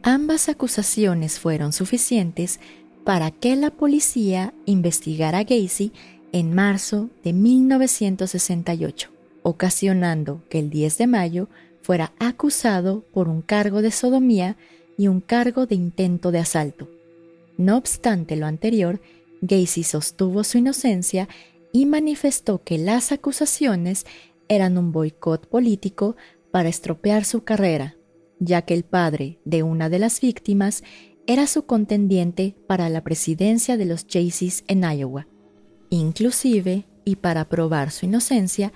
Ambas 0.03 0.49
acusaciones 0.49 1.39
fueron 1.39 1.73
suficientes 1.73 2.59
para 3.03 3.31
que 3.31 3.55
la 3.55 3.71
policía 3.71 4.53
investigara 4.65 5.39
a 5.39 5.43
Gacy 5.43 5.91
en 6.31 6.53
marzo 6.53 7.09
de 7.23 7.33
1968, 7.33 9.09
ocasionando 9.43 10.41
que 10.49 10.59
el 10.59 10.69
10 10.69 10.97
de 10.97 11.07
mayo 11.07 11.49
fuera 11.81 12.11
acusado 12.19 13.05
por 13.13 13.29
un 13.29 13.41
cargo 13.41 13.81
de 13.81 13.91
sodomía 13.91 14.57
y 14.97 15.07
un 15.07 15.21
cargo 15.21 15.65
de 15.65 15.75
intento 15.75 16.31
de 16.31 16.39
asalto. 16.39 16.89
No 17.57 17.77
obstante 17.77 18.35
lo 18.35 18.45
anterior, 18.45 19.01
Gacy 19.41 19.83
sostuvo 19.83 20.43
su 20.43 20.57
inocencia 20.57 21.27
y 21.71 21.85
manifestó 21.85 22.63
que 22.63 22.77
las 22.77 23.11
acusaciones 23.11 24.05
eran 24.49 24.77
un 24.77 24.91
boicot 24.91 25.47
político 25.47 26.15
para 26.51 26.69
estropear 26.69 27.25
su 27.25 27.43
carrera, 27.43 27.97
ya 28.39 28.61
que 28.63 28.73
el 28.73 28.83
padre 28.83 29.39
de 29.45 29.63
una 29.63 29.89
de 29.89 29.99
las 29.99 30.21
víctimas 30.21 30.83
era 31.27 31.45
su 31.47 31.65
contendiente 31.65 32.55
para 32.67 32.89
la 32.89 33.03
presidencia 33.03 33.77
de 33.77 33.85
los 33.85 34.05
Jaycees 34.07 34.63
en 34.67 34.83
Iowa. 34.83 35.27
Inclusive, 35.89 36.85
y 37.03 37.17
para 37.17 37.49
probar 37.49 37.91
su 37.91 38.05
inocencia, 38.05 38.71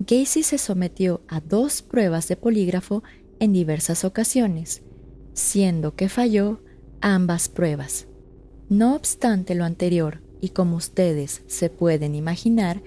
Gacy 0.00 0.42
se 0.42 0.58
sometió 0.58 1.22
a 1.28 1.40
dos 1.40 1.82
pruebas 1.82 2.28
de 2.28 2.36
polígrafo 2.36 3.02
en 3.40 3.52
diversas 3.52 4.04
ocasiones, 4.04 4.82
siendo 5.32 5.94
que 5.94 6.08
falló 6.08 6.62
ambas 7.00 7.48
pruebas. 7.48 8.06
No 8.68 8.94
obstante 8.94 9.54
lo 9.54 9.64
anterior, 9.64 10.22
y 10.40 10.50
como 10.50 10.76
ustedes 10.76 11.42
se 11.46 11.70
pueden 11.70 12.14
imaginar, 12.14 12.82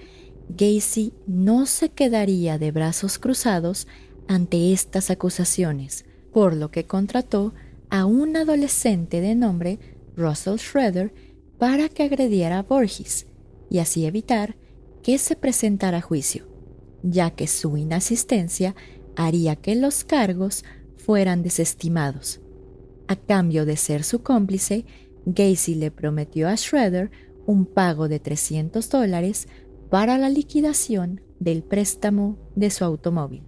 Gacy 0.48 1.12
no 1.26 1.66
se 1.66 1.90
quedaría 1.90 2.58
de 2.58 2.70
brazos 2.72 3.18
cruzados 3.18 3.86
ante 4.26 4.72
estas 4.72 5.10
acusaciones, 5.10 6.04
por 6.32 6.54
lo 6.54 6.70
que 6.70 6.84
contrató 6.84 7.54
a 7.90 8.06
un 8.06 8.36
adolescente 8.36 9.20
de 9.20 9.34
nombre 9.34 9.78
Russell 10.16 10.58
Schroeder 10.58 11.12
para 11.58 11.88
que 11.88 12.02
agrediera 12.02 12.58
a 12.58 12.62
Borges 12.62 13.26
y 13.70 13.78
así 13.78 14.06
evitar 14.06 14.56
que 15.02 15.18
se 15.18 15.36
presentara 15.36 15.98
a 15.98 16.02
juicio, 16.02 16.46
ya 17.02 17.30
que 17.30 17.46
su 17.46 17.76
inasistencia 17.76 18.74
haría 19.16 19.56
que 19.56 19.74
los 19.74 20.04
cargos 20.04 20.64
fueran 20.96 21.42
desestimados. 21.42 22.40
A 23.06 23.16
cambio 23.16 23.64
de 23.64 23.76
ser 23.76 24.04
su 24.04 24.22
cómplice, 24.22 24.84
Gacy 25.24 25.74
le 25.74 25.90
prometió 25.90 26.48
a 26.48 26.56
Schroeder 26.56 27.10
un 27.46 27.64
pago 27.64 28.08
de 28.08 28.20
300 28.20 28.90
dólares 28.90 29.48
para 29.90 30.18
la 30.18 30.28
liquidación 30.28 31.22
del 31.40 31.62
préstamo 31.62 32.36
de 32.54 32.70
su 32.70 32.84
automóvil. 32.84 33.42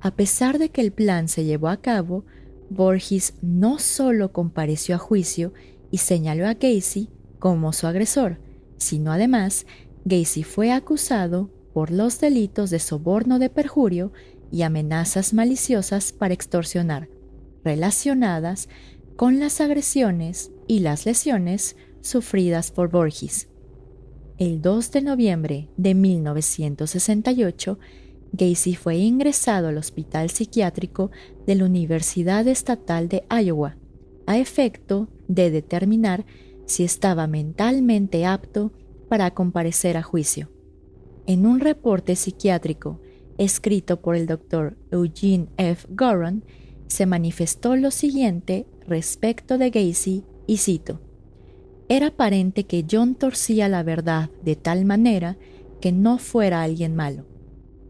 A 0.00 0.14
pesar 0.16 0.58
de 0.58 0.70
que 0.70 0.80
el 0.80 0.92
plan 0.92 1.28
se 1.28 1.44
llevó 1.44 1.68
a 1.68 1.76
cabo, 1.76 2.24
Borges 2.70 3.34
no 3.42 3.78
solo 3.78 4.32
compareció 4.32 4.94
a 4.94 4.98
juicio 4.98 5.52
y 5.90 5.98
señaló 5.98 6.46
a 6.46 6.54
Gacy 6.54 7.10
como 7.38 7.72
su 7.72 7.86
agresor, 7.86 8.38
sino 8.78 9.12
además 9.12 9.66
Gacy 10.04 10.42
fue 10.42 10.72
acusado 10.72 11.50
por 11.74 11.90
los 11.90 12.20
delitos 12.20 12.70
de 12.70 12.78
soborno 12.78 13.38
de 13.38 13.50
perjurio 13.50 14.12
y 14.50 14.62
amenazas 14.62 15.34
maliciosas 15.34 16.12
para 16.12 16.34
extorsionar, 16.34 17.08
relacionadas 17.62 18.68
con 19.16 19.38
las 19.38 19.60
agresiones 19.60 20.50
y 20.66 20.80
las 20.80 21.06
lesiones 21.06 21.76
sufridas 22.00 22.70
por 22.70 22.90
Borges. 22.90 23.49
El 24.40 24.62
2 24.62 24.92
de 24.92 25.02
noviembre 25.02 25.68
de 25.76 25.94
1968, 25.94 27.78
Gacy 28.32 28.74
fue 28.74 28.96
ingresado 28.96 29.68
al 29.68 29.76
hospital 29.76 30.30
psiquiátrico 30.30 31.10
de 31.46 31.56
la 31.56 31.66
Universidad 31.66 32.48
Estatal 32.48 33.10
de 33.10 33.22
Iowa, 33.28 33.76
a 34.24 34.38
efecto 34.38 35.08
de 35.28 35.50
determinar 35.50 36.24
si 36.64 36.84
estaba 36.84 37.26
mentalmente 37.26 38.24
apto 38.24 38.72
para 39.10 39.34
comparecer 39.34 39.98
a 39.98 40.02
juicio. 40.02 40.50
En 41.26 41.44
un 41.44 41.60
reporte 41.60 42.16
psiquiátrico 42.16 42.98
escrito 43.36 44.00
por 44.00 44.16
el 44.16 44.26
doctor 44.26 44.78
Eugene 44.90 45.48
F. 45.58 45.86
Goron, 45.90 46.46
se 46.86 47.04
manifestó 47.04 47.76
lo 47.76 47.90
siguiente 47.90 48.66
respecto 48.86 49.58
de 49.58 49.68
Gacy, 49.68 50.24
y 50.46 50.56
cito, 50.56 51.02
Era 51.90 52.06
aparente 52.06 52.66
que 52.66 52.86
John 52.88 53.16
torcía 53.16 53.68
la 53.68 53.82
verdad 53.82 54.30
de 54.44 54.54
tal 54.54 54.84
manera 54.84 55.36
que 55.80 55.90
no 55.90 56.18
fuera 56.18 56.62
alguien 56.62 56.94
malo. 56.94 57.26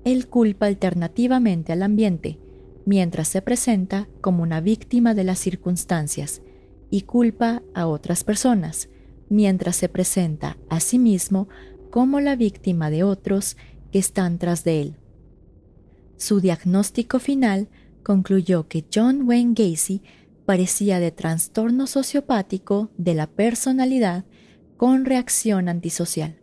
Él 0.04 0.26
culpa 0.26 0.64
alternativamente 0.64 1.74
al 1.74 1.82
ambiente, 1.82 2.38
mientras 2.86 3.28
se 3.28 3.42
presenta 3.42 4.08
como 4.22 4.42
una 4.42 4.62
víctima 4.62 5.12
de 5.12 5.24
las 5.24 5.38
circunstancias, 5.38 6.40
y 6.88 7.02
culpa 7.02 7.62
a 7.74 7.86
otras 7.86 8.24
personas, 8.24 8.88
mientras 9.28 9.76
se 9.76 9.90
presenta 9.90 10.56
a 10.70 10.80
sí 10.80 10.98
mismo 10.98 11.50
como 11.90 12.20
la 12.20 12.36
víctima 12.36 12.88
de 12.88 13.04
otros 13.04 13.58
que 13.92 13.98
están 13.98 14.38
tras 14.38 14.64
de 14.64 14.80
él. 14.80 14.96
Su 16.16 16.40
diagnóstico 16.40 17.18
final 17.18 17.68
concluyó 18.02 18.66
que 18.66 18.86
John 18.92 19.28
Wayne 19.28 19.52
Gacy 19.54 20.00
parecía 20.46 21.00
de 21.00 21.12
trastorno 21.12 21.86
sociopático 21.86 22.90
de 22.96 23.14
la 23.14 23.26
personalidad 23.26 24.24
con 24.76 25.04
reacción 25.04 25.68
antisocial. 25.68 26.36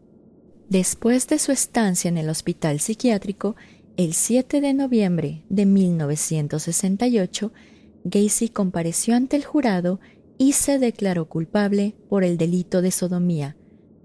Después 0.69 1.27
de 1.27 1.39
su 1.39 1.51
estancia 1.51 2.09
en 2.09 2.17
el 2.17 2.29
hospital 2.29 2.79
psiquiátrico, 2.79 3.55
el 3.95 4.13
7 4.13 4.61
de 4.61 4.73
noviembre 4.73 5.43
de 5.49 5.65
1968, 5.65 7.51
Gacy 8.03 8.49
compareció 8.49 9.15
ante 9.15 9.37
el 9.37 9.45
jurado 9.45 9.99
y 10.37 10.51
se 10.51 10.77
declaró 10.77 11.27
culpable 11.29 11.95
por 12.09 12.23
el 12.23 12.37
delito 12.37 12.81
de 12.81 12.91
sodomía, 12.91 13.55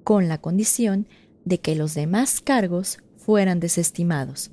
con 0.03 0.29
la 0.29 0.39
condición 0.39 1.07
de 1.45 1.61
que 1.61 1.77
los 1.77 1.95
demás 1.95 2.41
cargos 2.41 2.99
fueran 3.17 3.61
desestimados. 3.61 4.51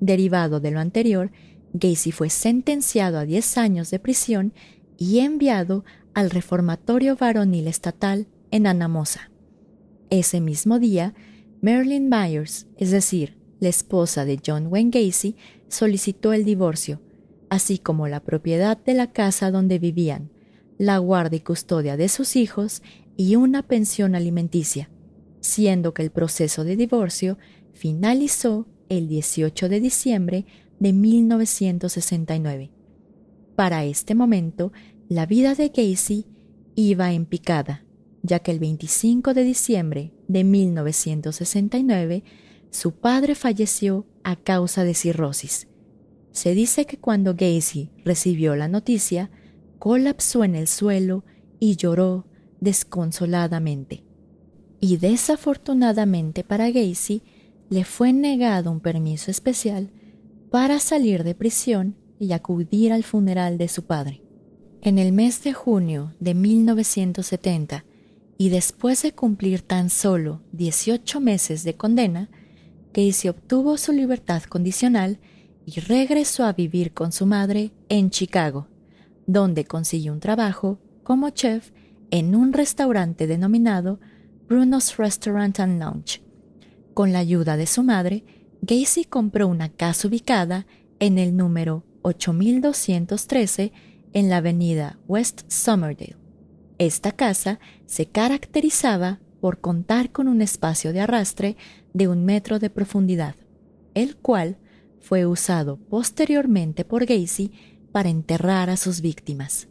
Derivado 0.00 0.58
de 0.58 0.70
lo 0.70 0.80
anterior, 0.80 1.30
Gacy 1.72 2.12
fue 2.12 2.30
sentenciado 2.30 3.18
a 3.18 3.24
10 3.24 3.58
años 3.58 3.90
de 3.90 3.98
prisión 3.98 4.52
y 4.98 5.20
enviado 5.20 5.84
al 6.14 6.30
reformatorio 6.30 7.16
varonil 7.16 7.66
estatal 7.66 8.26
en 8.50 8.66
Anamosa. 8.66 9.30
Ese 10.10 10.40
mismo 10.40 10.78
día, 10.78 11.14
Marilyn 11.62 12.08
Myers, 12.08 12.66
es 12.76 12.90
decir, 12.90 13.36
la 13.60 13.68
esposa 13.68 14.24
de 14.24 14.40
John 14.44 14.66
Wayne 14.66 14.90
Gacy, 14.90 15.36
solicitó 15.68 16.32
el 16.32 16.44
divorcio, 16.44 17.00
así 17.48 17.78
como 17.78 18.08
la 18.08 18.20
propiedad 18.20 18.76
de 18.76 18.94
la 18.94 19.12
casa 19.12 19.50
donde 19.50 19.78
vivían, 19.78 20.30
la 20.78 20.98
guardia 20.98 21.38
y 21.38 21.40
custodia 21.40 21.96
de 21.96 22.08
sus 22.08 22.36
hijos 22.36 22.82
y 23.16 23.36
una 23.36 23.62
pensión 23.62 24.14
alimenticia, 24.14 24.90
siendo 25.40 25.94
que 25.94 26.02
el 26.02 26.10
proceso 26.10 26.64
de 26.64 26.76
divorcio 26.76 27.38
finalizó 27.72 28.66
el 28.88 29.08
18 29.08 29.68
de 29.68 29.80
diciembre 29.80 30.46
de 30.82 30.92
1969. 30.92 32.72
Para 33.54 33.84
este 33.84 34.16
momento, 34.16 34.72
la 35.08 35.26
vida 35.26 35.54
de 35.54 35.70
Casey 35.70 36.26
iba 36.74 37.12
en 37.12 37.24
picada, 37.24 37.84
ya 38.24 38.40
que 38.40 38.50
el 38.50 38.58
25 38.58 39.32
de 39.32 39.44
diciembre 39.44 40.12
de 40.26 40.42
1969 40.42 42.24
su 42.70 42.94
padre 42.96 43.36
falleció 43.36 44.06
a 44.24 44.34
causa 44.34 44.82
de 44.82 44.94
cirrosis. 44.94 45.68
Se 46.32 46.52
dice 46.52 46.84
que 46.84 46.98
cuando 46.98 47.36
Gacy 47.36 47.90
recibió 48.04 48.56
la 48.56 48.66
noticia, 48.66 49.30
colapsó 49.78 50.42
en 50.42 50.56
el 50.56 50.66
suelo 50.66 51.24
y 51.60 51.76
lloró 51.76 52.26
desconsoladamente. 52.60 54.02
Y 54.80 54.96
desafortunadamente 54.96 56.42
para 56.42 56.72
Gacy, 56.72 57.22
le 57.70 57.84
fue 57.84 58.12
negado 58.12 58.72
un 58.72 58.80
permiso 58.80 59.30
especial 59.30 59.92
para 60.52 60.80
salir 60.80 61.24
de 61.24 61.34
prisión 61.34 61.96
y 62.18 62.32
acudir 62.32 62.92
al 62.92 63.04
funeral 63.04 63.56
de 63.56 63.68
su 63.68 63.86
padre. 63.86 64.20
En 64.82 64.98
el 64.98 65.10
mes 65.10 65.42
de 65.42 65.54
junio 65.54 66.12
de 66.20 66.34
1970, 66.34 67.86
y 68.36 68.50
después 68.50 69.02
de 69.02 69.12
cumplir 69.12 69.62
tan 69.62 69.88
solo 69.88 70.42
18 70.52 71.20
meses 71.20 71.64
de 71.64 71.74
condena, 71.74 72.28
Casey 72.92 73.30
obtuvo 73.30 73.78
su 73.78 73.92
libertad 73.92 74.42
condicional 74.42 75.20
y 75.64 75.80
regresó 75.80 76.44
a 76.44 76.52
vivir 76.52 76.92
con 76.92 77.12
su 77.12 77.24
madre 77.24 77.72
en 77.88 78.10
Chicago, 78.10 78.68
donde 79.26 79.64
consiguió 79.64 80.12
un 80.12 80.20
trabajo 80.20 80.78
como 81.02 81.30
chef 81.30 81.70
en 82.10 82.36
un 82.36 82.52
restaurante 82.52 83.26
denominado 83.26 84.00
Bruno's 84.50 84.98
Restaurant 84.98 85.58
and 85.60 85.80
Lounge, 85.80 86.20
con 86.92 87.10
la 87.10 87.20
ayuda 87.20 87.56
de 87.56 87.66
su 87.66 87.82
madre, 87.82 88.41
Gacy 88.64 89.06
compró 89.06 89.48
una 89.48 89.70
casa 89.70 90.06
ubicada 90.06 90.66
en 91.00 91.18
el 91.18 91.36
número 91.36 91.84
8213 92.02 93.72
en 94.12 94.30
la 94.30 94.36
avenida 94.36 95.00
West 95.08 95.50
Somerdale. 95.50 96.16
Esta 96.78 97.10
casa 97.10 97.58
se 97.86 98.06
caracterizaba 98.06 99.18
por 99.40 99.60
contar 99.60 100.12
con 100.12 100.28
un 100.28 100.40
espacio 100.40 100.92
de 100.92 101.00
arrastre 101.00 101.56
de 101.92 102.06
un 102.06 102.24
metro 102.24 102.60
de 102.60 102.70
profundidad, 102.70 103.34
el 103.94 104.16
cual 104.16 104.58
fue 105.00 105.26
usado 105.26 105.78
posteriormente 105.78 106.84
por 106.84 107.04
Gacy 107.04 107.50
para 107.90 108.10
enterrar 108.10 108.70
a 108.70 108.76
sus 108.76 109.00
víctimas. 109.00 109.66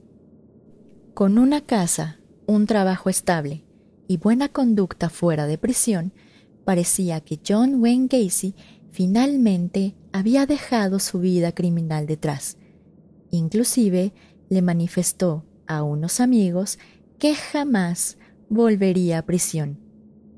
Con 1.14 1.38
una 1.38 1.62
casa, 1.62 2.20
un 2.46 2.66
trabajo 2.66 3.10
estable 3.10 3.64
y 4.10 4.18
buena 4.18 4.50
conducta 4.50 5.10
fuera 5.10 5.48
de 5.48 5.58
prisión, 5.58 6.12
parecía 6.66 7.22
que 7.22 7.40
John 7.46 7.82
Wayne 7.82 8.08
Gacy 8.08 8.54
finalmente 8.92 9.96
había 10.12 10.46
dejado 10.46 11.00
su 11.00 11.20
vida 11.20 11.54
criminal 11.54 12.06
detrás. 12.06 12.58
Inclusive 13.32 14.14
le 14.50 14.62
manifestó 14.62 15.46
a 15.66 15.84
unos 15.84 16.20
amigos 16.20 16.78
que 17.18 17.34
jamás 17.36 18.18
volvería 18.50 19.20
a 19.20 19.26
prisión. 19.26 19.80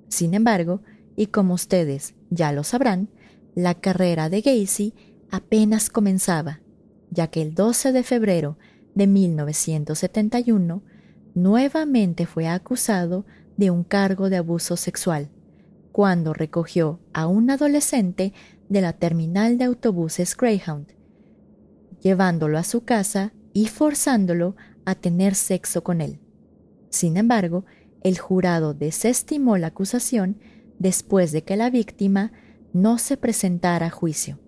Sin 0.07 0.35
embargo, 0.35 0.81
y 1.15 1.27
como 1.27 1.55
ustedes 1.55 2.13
ya 2.29 2.51
lo 2.51 2.63
sabrán, 2.63 3.09
la 3.55 3.73
carrera 3.73 4.29
de 4.29 4.41
Gacy 4.41 4.93
apenas 5.31 5.89
comenzaba, 5.89 6.61
ya 7.09 7.27
que 7.27 7.41
el 7.41 7.55
12 7.55 7.91
de 7.91 8.03
febrero 8.03 8.57
de 8.93 9.07
1971 9.07 10.83
nuevamente 11.33 12.27
fue 12.27 12.47
acusado 12.47 13.25
de 13.57 13.71
un 13.71 13.83
cargo 13.83 14.29
de 14.29 14.37
abuso 14.37 14.77
sexual 14.77 15.29
cuando 15.93 16.33
recogió 16.33 16.99
a 17.13 17.27
un 17.27 17.51
adolescente 17.51 18.33
de 18.67 18.81
la 18.81 18.93
terminal 18.93 19.59
de 19.59 19.65
autobuses 19.65 20.35
Greyhound, 20.35 20.87
llevándolo 22.01 22.57
a 22.57 22.63
su 22.63 22.83
casa 22.83 23.31
y 23.53 23.67
forzándolo 23.67 24.55
a 24.85 24.95
tener 24.95 25.35
sexo 25.35 25.83
con 25.83 26.01
él. 26.01 26.19
Sin 26.89 27.15
embargo, 27.15 27.65
el 28.01 28.17
jurado 28.17 28.73
desestimó 28.73 29.57
la 29.57 29.67
acusación 29.67 30.39
después 30.79 31.31
de 31.31 31.43
que 31.43 31.55
la 31.55 31.69
víctima 31.69 32.33
no 32.73 32.97
se 32.97 33.15
presentara 33.15 33.85
a 33.85 33.91
juicio. 33.91 34.39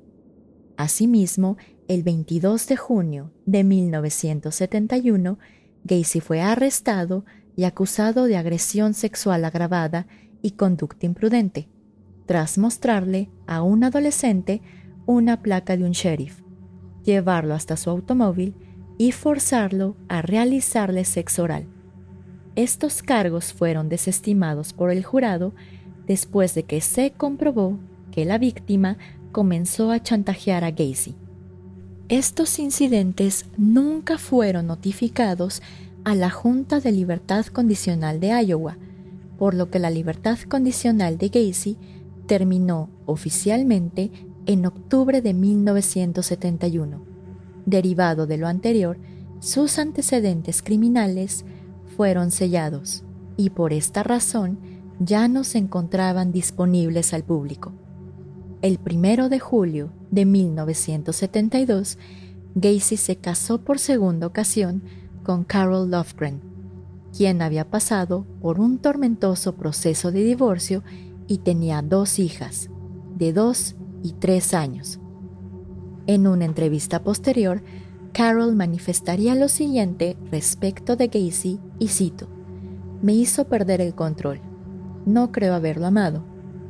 Asimismo, 0.78 1.58
el 1.88 2.02
22 2.02 2.68
de 2.68 2.76
junio 2.76 3.32
de 3.46 3.64
1971, 3.64 5.38
Gacy 5.84 6.22
fue 6.22 6.42
arrestado 6.42 7.24
y 7.56 7.66
acusado 7.66 8.26
de 8.26 8.36
agresión 8.36 8.96
sexual 8.96 9.46
agravada 9.46 10.08
y 10.46 10.52
conducta 10.52 11.08
imprudente, 11.08 11.68
tras 12.28 12.60
mostrarle 12.60 13.32
a 13.48 13.64
un 13.64 13.84
adolescente 13.84 14.62
una 15.08 15.42
placa 15.42 15.76
de 15.76 15.84
un 15.84 15.90
sheriff, 15.94 16.42
llevarlo 17.04 17.56
hasta 17.56 17.76
su 17.78 17.90
automóvil 17.90 18.54
y 19.00 19.12
forzarlo 19.12 19.98
a 20.08 20.22
realizarle 20.22 21.04
sexo 21.04 21.42
oral. 21.42 21.66
Estos 22.56 23.02
cargos 23.02 23.54
fueron 23.54 23.90
desestimados 23.90 24.72
por 24.72 24.92
el 24.92 25.04
jurado 25.04 25.56
después 26.06 26.54
de 26.54 26.62
que 26.62 26.80
se 26.80 27.10
comprobó 27.10 27.80
que 28.12 28.24
la 28.24 28.38
víctima 28.38 29.00
comenzó 29.32 29.90
a 29.90 30.00
chantajear 30.00 30.64
a 30.64 30.70
Gacy. 30.70 31.16
Estos 32.08 32.60
incidentes 32.60 33.48
nunca 33.58 34.20
fueron 34.20 34.68
notificados 34.68 35.64
a 36.04 36.14
la 36.14 36.30
Junta 36.30 36.82
de 36.82 36.92
Libertad 36.92 37.48
Condicional 37.48 38.20
de 38.20 38.28
Iowa, 38.44 38.78
por 39.38 39.54
lo 39.54 39.70
que 39.70 39.80
la 39.80 39.90
libertad 39.90 40.38
condicional 40.48 41.18
de 41.18 41.30
Gacy 41.30 41.78
terminó 42.28 42.90
oficialmente 43.06 44.12
en 44.46 44.66
octubre 44.66 45.22
de 45.22 45.34
1971. 45.34 47.04
Derivado 47.66 48.28
de 48.28 48.38
lo 48.38 48.48
anterior, 48.48 48.98
sus 49.40 49.80
antecedentes 49.80 50.62
criminales 50.62 51.46
fueron 51.96 52.32
sellados. 52.32 53.04
y 53.38 53.50
por 53.50 53.74
esta 53.74 54.02
razón 54.02 54.60
ya 54.98 55.28
no 55.28 55.44
se 55.44 55.58
encontraban 55.58 56.32
disponibles 56.32 57.14
al 57.14 57.26
público. 57.26 57.74
El 58.62 58.78
primero 58.78 59.28
de 59.28 59.40
julio 59.40 59.92
de 60.10 60.26
1972, 60.26 61.98
Gacy 62.56 62.96
se 62.96 63.18
casó 63.18 63.60
por 63.60 63.80
segunda 63.80 64.26
ocasión 64.26 64.84
con 65.24 65.44
Carol 65.44 65.92
Lofgren, 65.92 66.40
quien 67.16 67.42
había 67.42 67.70
pasado 67.70 68.26
por 68.42 68.60
un 68.60 68.80
tormentoso 68.80 69.56
proceso 69.56 70.12
de 70.12 70.24
divorcio 70.24 70.84
y 71.28 71.38
tenía 71.40 71.82
dos 71.82 72.20
hijas, 72.20 72.70
de 73.16 73.32
dos 73.32 73.76
y 74.04 74.14
tres 74.14 74.54
años. 74.54 75.00
En 76.08 76.28
una 76.28 76.46
entrevista 76.46 77.04
posterior, 77.04 77.64
Carol 78.12 78.56
manifestaría 78.56 79.36
lo 79.36 79.50
siguiente 79.50 80.18
respecto 80.32 80.96
de 80.96 81.08
Gacy 81.08 81.60
y 81.80 81.88
cito, 81.88 82.28
me 83.02 83.14
hizo 83.14 83.46
perder 83.48 83.82
el 83.82 83.96
control. 83.96 84.42
No 85.06 85.32
creo 85.32 85.54
haberlo 85.54 85.86
amado, 85.86 86.24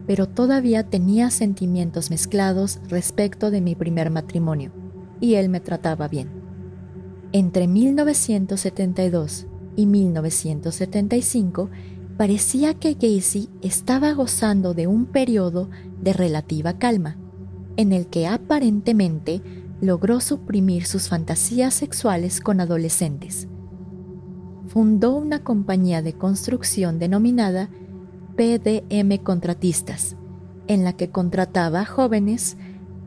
pero 0.06 0.28
todavía 0.28 0.84
tenía 0.84 1.32
sentimientos 1.32 2.10
mezclados 2.10 2.80
respecto 2.88 3.52
de 3.52 3.62
mi 3.62 3.76
primer 3.76 4.10
matrimonio, 4.12 4.72
y 5.20 5.36
él 5.36 5.50
me 5.50 5.60
trataba 5.60 6.08
bien. 6.08 6.30
Entre 7.32 7.68
1972 7.68 9.48
y 9.76 9.86
1975 9.86 11.70
parecía 12.18 12.74
que 12.74 12.94
Gacy 12.94 13.50
estaba 13.62 14.14
gozando 14.14 14.74
de 14.74 14.88
un 14.88 15.06
periodo 15.06 15.70
de 16.02 16.14
relativa 16.14 16.78
calma, 16.78 17.18
en 17.78 17.92
el 17.92 18.08
que 18.08 18.28
aparentemente 18.28 19.42
logró 19.82 20.22
suprimir 20.22 20.86
sus 20.86 21.10
fantasías 21.10 21.74
sexuales 21.74 22.40
con 22.40 22.62
adolescentes. 22.62 23.48
Fundó 24.68 25.16
una 25.16 25.44
compañía 25.44 26.02
de 26.02 26.14
construcción 26.14 27.00
denominada 27.00 27.70
PDM 28.36 29.18
Contratistas, 29.24 30.16
en 30.68 30.84
la 30.84 30.94
que 30.94 31.10
contrataba 31.10 31.82
a 31.82 31.86
jóvenes 31.86 32.58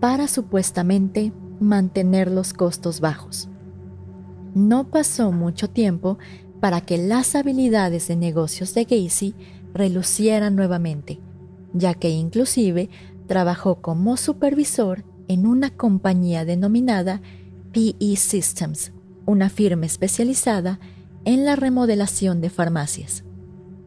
para 0.00 0.28
supuestamente 0.28 1.32
mantener 1.60 2.30
los 2.30 2.52
costos 2.52 3.00
bajos. 3.00 3.48
No 4.54 4.88
pasó 4.88 5.32
mucho 5.32 5.68
tiempo 5.68 6.18
para 6.60 6.80
que 6.80 6.98
las 6.98 7.34
habilidades 7.34 8.08
de 8.08 8.16
negocios 8.16 8.74
de 8.74 8.84
Gacy 8.84 9.34
relucieran 9.74 10.56
nuevamente, 10.56 11.20
ya 11.72 11.94
que 11.94 12.10
inclusive 12.10 12.88
trabajó 13.26 13.76
como 13.80 14.16
supervisor 14.16 15.04
en 15.28 15.46
una 15.46 15.70
compañía 15.70 16.44
denominada 16.44 17.20
PE 17.72 18.16
Systems, 18.16 18.92
una 19.26 19.50
firma 19.50 19.86
especializada 19.86 20.80
en 21.24 21.44
la 21.44 21.54
remodelación 21.54 22.40
de 22.40 22.50
farmacias. 22.50 23.24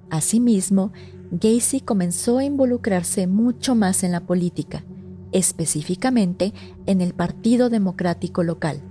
Asimismo, 0.09 0.91
Gacy 1.31 1.81
comenzó 1.81 2.37
a 2.37 2.43
involucrarse 2.43 3.25
mucho 3.25 3.73
más 3.73 4.03
en 4.03 4.11
la 4.11 4.21
política, 4.21 4.83
específicamente 5.31 6.53
en 6.85 7.01
el 7.01 7.13
Partido 7.13 7.69
Democrático 7.69 8.43
local, 8.43 8.81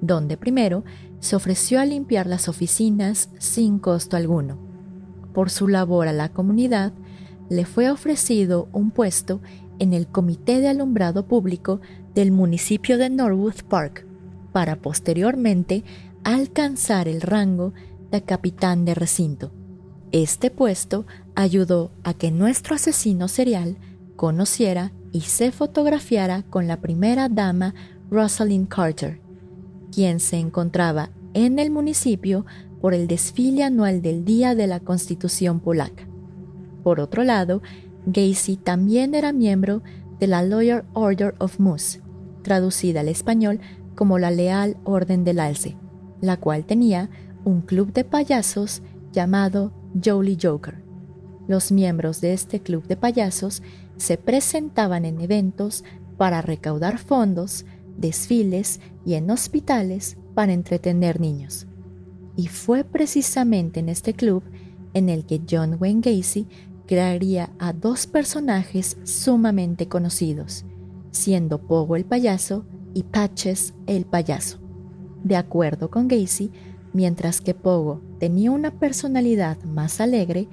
donde 0.00 0.36
primero 0.36 0.84
se 1.20 1.36
ofreció 1.36 1.80
a 1.80 1.84
limpiar 1.84 2.26
las 2.26 2.48
oficinas 2.48 3.30
sin 3.38 3.78
costo 3.78 4.16
alguno. 4.16 4.58
Por 5.32 5.50
su 5.50 5.68
labor 5.68 6.08
a 6.08 6.12
la 6.12 6.30
comunidad, 6.30 6.92
le 7.48 7.64
fue 7.64 7.90
ofrecido 7.90 8.68
un 8.72 8.90
puesto 8.90 9.40
en 9.78 9.92
el 9.92 10.06
Comité 10.06 10.60
de 10.60 10.68
Alumbrado 10.68 11.26
Público 11.26 11.80
del 12.14 12.32
municipio 12.32 12.98
de 12.98 13.10
Norwood 13.10 13.62
Park, 13.68 14.06
para 14.52 14.76
posteriormente 14.76 15.84
alcanzar 16.24 17.08
el 17.08 17.20
rango 17.20 17.72
de 18.10 18.22
capitán 18.22 18.84
de 18.84 18.94
recinto. 18.94 19.52
Este 20.12 20.50
puesto 20.50 21.06
ayudó 21.34 21.92
a 22.02 22.14
que 22.14 22.30
nuestro 22.30 22.74
asesino 22.74 23.28
serial 23.28 23.76
conociera 24.16 24.92
y 25.12 25.22
se 25.22 25.52
fotografiara 25.52 26.42
con 26.42 26.66
la 26.66 26.80
primera 26.80 27.28
dama 27.28 27.74
Rosalind 28.10 28.68
Carter, 28.68 29.20
quien 29.92 30.20
se 30.20 30.38
encontraba 30.38 31.10
en 31.34 31.58
el 31.58 31.70
municipio 31.70 32.46
por 32.80 32.94
el 32.94 33.06
desfile 33.06 33.62
anual 33.62 34.02
del 34.02 34.24
Día 34.24 34.54
de 34.54 34.66
la 34.66 34.80
Constitución 34.80 35.60
polaca. 35.60 36.06
Por 36.82 37.00
otro 37.00 37.24
lado, 37.24 37.62
Gacy 38.06 38.56
también 38.56 39.14
era 39.14 39.32
miembro 39.32 39.82
de 40.18 40.26
la 40.26 40.42
Lawyer 40.42 40.84
Order 40.94 41.34
of 41.38 41.60
Moose, 41.60 42.00
traducida 42.42 43.00
al 43.00 43.08
español 43.08 43.60
como 43.94 44.18
la 44.18 44.30
Leal 44.30 44.76
Orden 44.84 45.24
del 45.24 45.40
Alce, 45.40 45.76
la 46.20 46.38
cual 46.38 46.64
tenía 46.64 47.10
un 47.44 47.60
club 47.60 47.92
de 47.92 48.04
payasos 48.04 48.82
llamado 49.12 49.72
Jolly 50.02 50.38
Joker. 50.40 50.82
Los 51.48 51.72
miembros 51.72 52.20
de 52.20 52.32
este 52.32 52.60
club 52.60 52.86
de 52.86 52.96
payasos 52.96 53.62
se 53.96 54.16
presentaban 54.16 55.04
en 55.04 55.20
eventos 55.20 55.84
para 56.16 56.42
recaudar 56.42 56.98
fondos, 56.98 57.66
desfiles 58.00 58.80
y 59.04 59.14
en 59.14 59.30
hospitales 59.30 60.16
para 60.34 60.52
entretener 60.52 61.20
niños. 61.20 61.66
Y 62.36 62.48
fue 62.48 62.84
precisamente 62.84 63.80
en 63.80 63.88
este 63.88 64.14
club 64.14 64.42
en 64.94 65.08
el 65.08 65.24
que 65.26 65.40
John 65.48 65.76
Wayne 65.78 66.00
Gacy 66.00 66.46
crearía 66.86 67.50
a 67.58 67.72
dos 67.72 68.06
personajes 68.06 68.96
sumamente 69.04 69.86
conocidos, 69.86 70.64
siendo 71.12 71.58
Pogo 71.58 71.96
el 71.96 72.04
payaso 72.04 72.64
y 72.94 73.04
Patches 73.04 73.74
el 73.86 74.06
payaso. 74.06 74.58
De 75.22 75.36
acuerdo 75.36 75.90
con 75.90 76.08
Gacy, 76.08 76.50
mientras 76.92 77.40
que 77.40 77.54
Pogo 77.54 78.00
tenía 78.18 78.50
una 78.50 78.72
personalidad 78.72 79.62
más 79.64 80.00
alegre, 80.00 80.48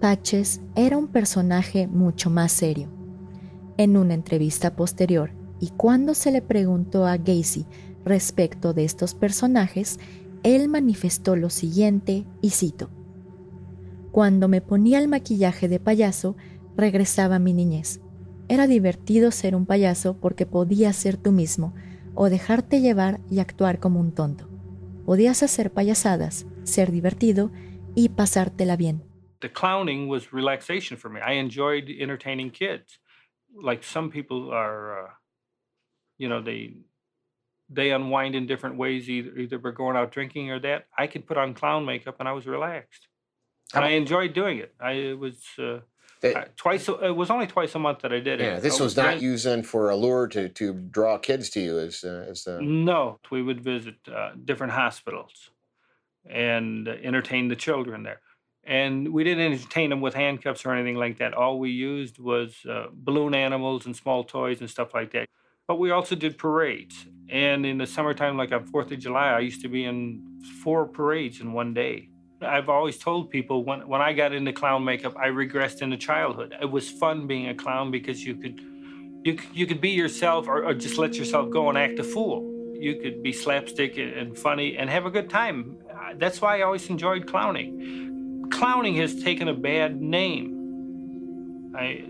Patches 0.00 0.60
era 0.74 0.98
un 0.98 1.08
personaje 1.08 1.86
mucho 1.86 2.28
más 2.28 2.52
serio. 2.52 2.88
En 3.78 3.96
una 3.96 4.14
entrevista 4.14 4.76
posterior 4.76 5.37
y 5.60 5.70
cuando 5.70 6.14
se 6.14 6.30
le 6.30 6.42
preguntó 6.42 7.06
a 7.06 7.16
Gacy 7.16 7.66
respecto 8.04 8.72
de 8.72 8.84
estos 8.84 9.14
personajes, 9.14 9.98
él 10.42 10.68
manifestó 10.68 11.36
lo 11.36 11.50
siguiente 11.50 12.24
y 12.40 12.50
cito: 12.50 12.90
cuando 14.12 14.48
me 14.48 14.60
ponía 14.60 14.98
el 14.98 15.08
maquillaje 15.08 15.68
de 15.68 15.80
payaso, 15.80 16.36
regresaba 16.76 17.36
a 17.36 17.38
mi 17.38 17.52
niñez. 17.52 18.00
Era 18.48 18.66
divertido 18.66 19.30
ser 19.30 19.54
un 19.54 19.66
payaso 19.66 20.16
porque 20.18 20.46
podías 20.46 20.96
ser 20.96 21.16
tú 21.16 21.32
mismo 21.32 21.74
o 22.14 22.30
dejarte 22.30 22.80
llevar 22.80 23.20
y 23.30 23.40
actuar 23.40 23.78
como 23.78 24.00
un 24.00 24.12
tonto. 24.12 24.48
Podías 25.04 25.42
hacer 25.42 25.70
payasadas, 25.72 26.46
ser 26.64 26.90
divertido 26.90 27.50
y 27.94 28.08
pasártela 28.08 28.76
bien. 28.76 29.02
The 29.40 29.52
clowning 29.52 30.08
was 30.08 30.32
relaxation 30.32 30.98
for 30.98 31.10
me. 31.10 31.20
I 31.20 31.38
enjoyed 31.38 31.88
entertaining 31.88 32.50
kids. 32.50 33.00
Like 33.54 33.84
some 33.84 34.10
people 34.10 34.52
are, 34.52 35.04
uh, 35.04 35.10
you 36.18 36.28
know, 36.28 36.42
they 36.42 36.74
they 37.70 37.90
unwind 37.90 38.34
in 38.34 38.46
different 38.46 38.76
ways, 38.76 39.08
either 39.08 39.36
either 39.36 39.58
by 39.58 39.70
going 39.70 39.96
out 39.96 40.10
drinking 40.12 40.50
or 40.50 40.58
that. 40.60 40.86
I 40.96 41.06
could 41.06 41.26
put 41.26 41.36
on 41.36 41.54
clown 41.54 41.84
makeup 41.84 42.16
and 42.18 42.28
I 42.28 42.32
was 42.32 42.46
relaxed. 42.46 43.08
And 43.74 43.84
I 43.84 43.90
enjoyed 43.90 44.32
doing 44.32 44.58
it. 44.58 44.74
I 44.80 44.92
it 44.92 45.18
was 45.18 45.36
uh, 45.58 45.80
it, 46.22 46.56
twice. 46.56 46.88
It 46.88 47.14
was 47.14 47.30
only 47.30 47.46
twice 47.46 47.74
a 47.74 47.78
month 47.78 48.00
that 48.00 48.12
I 48.12 48.20
did 48.20 48.40
yeah, 48.40 48.46
it. 48.46 48.48
Yeah, 48.54 48.60
this 48.60 48.80
I 48.80 48.84
was 48.84 48.96
not 48.96 49.20
used 49.20 49.44
then 49.44 49.62
for 49.62 49.90
a 49.90 49.96
lure 49.96 50.26
to 50.28 50.48
to 50.48 50.72
draw 50.72 51.18
kids 51.18 51.50
to 51.50 51.60
you 51.60 51.78
as 51.78 52.02
uh, 52.02 52.26
as 52.28 52.44
the. 52.44 52.60
No, 52.62 53.20
we 53.30 53.42
would 53.42 53.60
visit 53.60 53.96
uh, 54.12 54.30
different 54.42 54.72
hospitals, 54.72 55.50
and 56.28 56.88
uh, 56.88 56.92
entertain 57.02 57.48
the 57.48 57.56
children 57.56 58.02
there. 58.02 58.20
And 58.64 59.12
we 59.12 59.24
didn't 59.24 59.52
entertain 59.52 59.90
them 59.90 60.00
with 60.00 60.14
handcuffs 60.14 60.66
or 60.66 60.74
anything 60.74 60.96
like 60.96 61.18
that. 61.18 61.32
All 61.34 61.58
we 61.58 61.70
used 61.70 62.18
was 62.18 62.56
uh, 62.68 62.86
balloon 62.92 63.34
animals 63.34 63.86
and 63.86 63.96
small 63.96 64.24
toys 64.24 64.60
and 64.60 64.68
stuff 64.68 64.92
like 64.92 65.12
that. 65.12 65.28
But 65.68 65.78
we 65.78 65.90
also 65.90 66.16
did 66.16 66.38
parades. 66.38 67.06
And 67.28 67.66
in 67.66 67.76
the 67.76 67.86
summertime, 67.86 68.38
like 68.38 68.52
on 68.52 68.64
Fourth 68.64 68.90
of 68.90 68.98
July, 68.98 69.32
I 69.32 69.40
used 69.40 69.60
to 69.60 69.68
be 69.68 69.84
in 69.84 70.22
four 70.64 70.86
parades 70.86 71.40
in 71.42 71.52
one 71.52 71.74
day. 71.74 72.08
I've 72.40 72.70
always 72.70 72.96
told 72.96 73.30
people 73.30 73.64
when, 73.64 73.86
when 73.86 74.00
I 74.00 74.14
got 74.14 74.32
into 74.32 74.52
clown 74.52 74.82
makeup, 74.82 75.14
I 75.18 75.26
regressed 75.26 75.82
into 75.82 75.98
childhood. 75.98 76.54
It 76.58 76.70
was 76.70 76.88
fun 76.88 77.26
being 77.26 77.48
a 77.48 77.54
clown 77.54 77.90
because 77.90 78.24
you 78.24 78.34
could 78.34 78.58
you, 79.24 79.36
you 79.52 79.66
could 79.66 79.80
be 79.80 79.90
yourself 79.90 80.48
or, 80.48 80.64
or 80.64 80.72
just 80.72 80.96
let 80.96 81.16
yourself 81.16 81.50
go 81.50 81.68
and 81.68 81.76
act 81.76 81.98
a 81.98 82.04
fool. 82.04 82.72
You 82.74 83.00
could 83.00 83.22
be 83.22 83.32
slapstick 83.32 83.98
and 83.98 84.38
funny 84.38 84.78
and 84.78 84.88
have 84.88 85.04
a 85.04 85.10
good 85.10 85.28
time. 85.28 85.76
That's 86.14 86.40
why 86.40 86.60
I 86.60 86.62
always 86.62 86.88
enjoyed 86.88 87.26
clowning. 87.26 88.46
Clowning 88.50 88.94
has 88.96 89.22
taken 89.22 89.48
a 89.48 89.54
bad 89.54 90.00
name 90.00 91.74
I, 91.76 92.04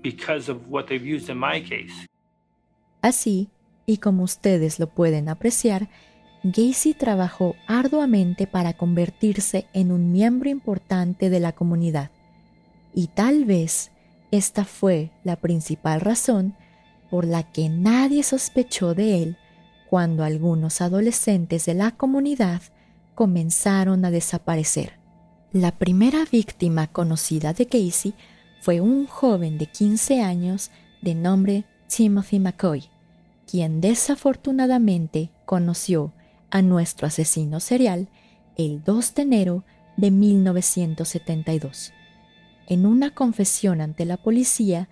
because 0.00 0.48
of 0.48 0.68
what 0.68 0.88
they've 0.88 1.04
used 1.04 1.28
in 1.28 1.36
my 1.36 1.60
case. 1.60 2.07
Así, 3.02 3.48
y 3.86 3.98
como 3.98 4.22
ustedes 4.24 4.78
lo 4.78 4.88
pueden 4.88 5.28
apreciar, 5.28 5.88
Gacy 6.44 6.94
trabajó 6.94 7.56
arduamente 7.66 8.46
para 8.46 8.74
convertirse 8.74 9.66
en 9.72 9.90
un 9.90 10.12
miembro 10.12 10.48
importante 10.48 11.30
de 11.30 11.40
la 11.40 11.52
comunidad, 11.52 12.10
y 12.94 13.08
tal 13.08 13.44
vez 13.44 13.90
esta 14.30 14.64
fue 14.64 15.10
la 15.24 15.36
principal 15.36 16.00
razón 16.00 16.54
por 17.10 17.24
la 17.24 17.42
que 17.44 17.68
nadie 17.68 18.22
sospechó 18.22 18.94
de 18.94 19.22
él 19.22 19.36
cuando 19.88 20.22
algunos 20.22 20.80
adolescentes 20.80 21.64
de 21.64 21.74
la 21.74 21.92
comunidad 21.92 22.60
comenzaron 23.14 24.04
a 24.04 24.10
desaparecer. 24.10 24.98
La 25.52 25.72
primera 25.78 26.24
víctima 26.30 26.88
conocida 26.88 27.54
de 27.54 27.64
Gacy 27.64 28.14
fue 28.60 28.80
un 28.80 29.06
joven 29.06 29.56
de 29.56 29.66
15 29.66 30.20
años 30.20 30.70
de 31.00 31.14
nombre 31.14 31.64
Timothy 31.88 32.38
McCoy, 32.38 32.84
quien 33.50 33.80
desafortunadamente 33.80 35.30
conoció 35.44 36.12
a 36.50 36.62
nuestro 36.62 37.06
asesino 37.06 37.60
serial 37.60 38.08
el 38.56 38.82
2 38.84 39.14
de 39.14 39.22
enero 39.22 39.64
de 39.96 40.10
1972. 40.10 41.92
En 42.68 42.86
una 42.86 43.14
confesión 43.14 43.80
ante 43.80 44.04
la 44.04 44.16
policía, 44.18 44.88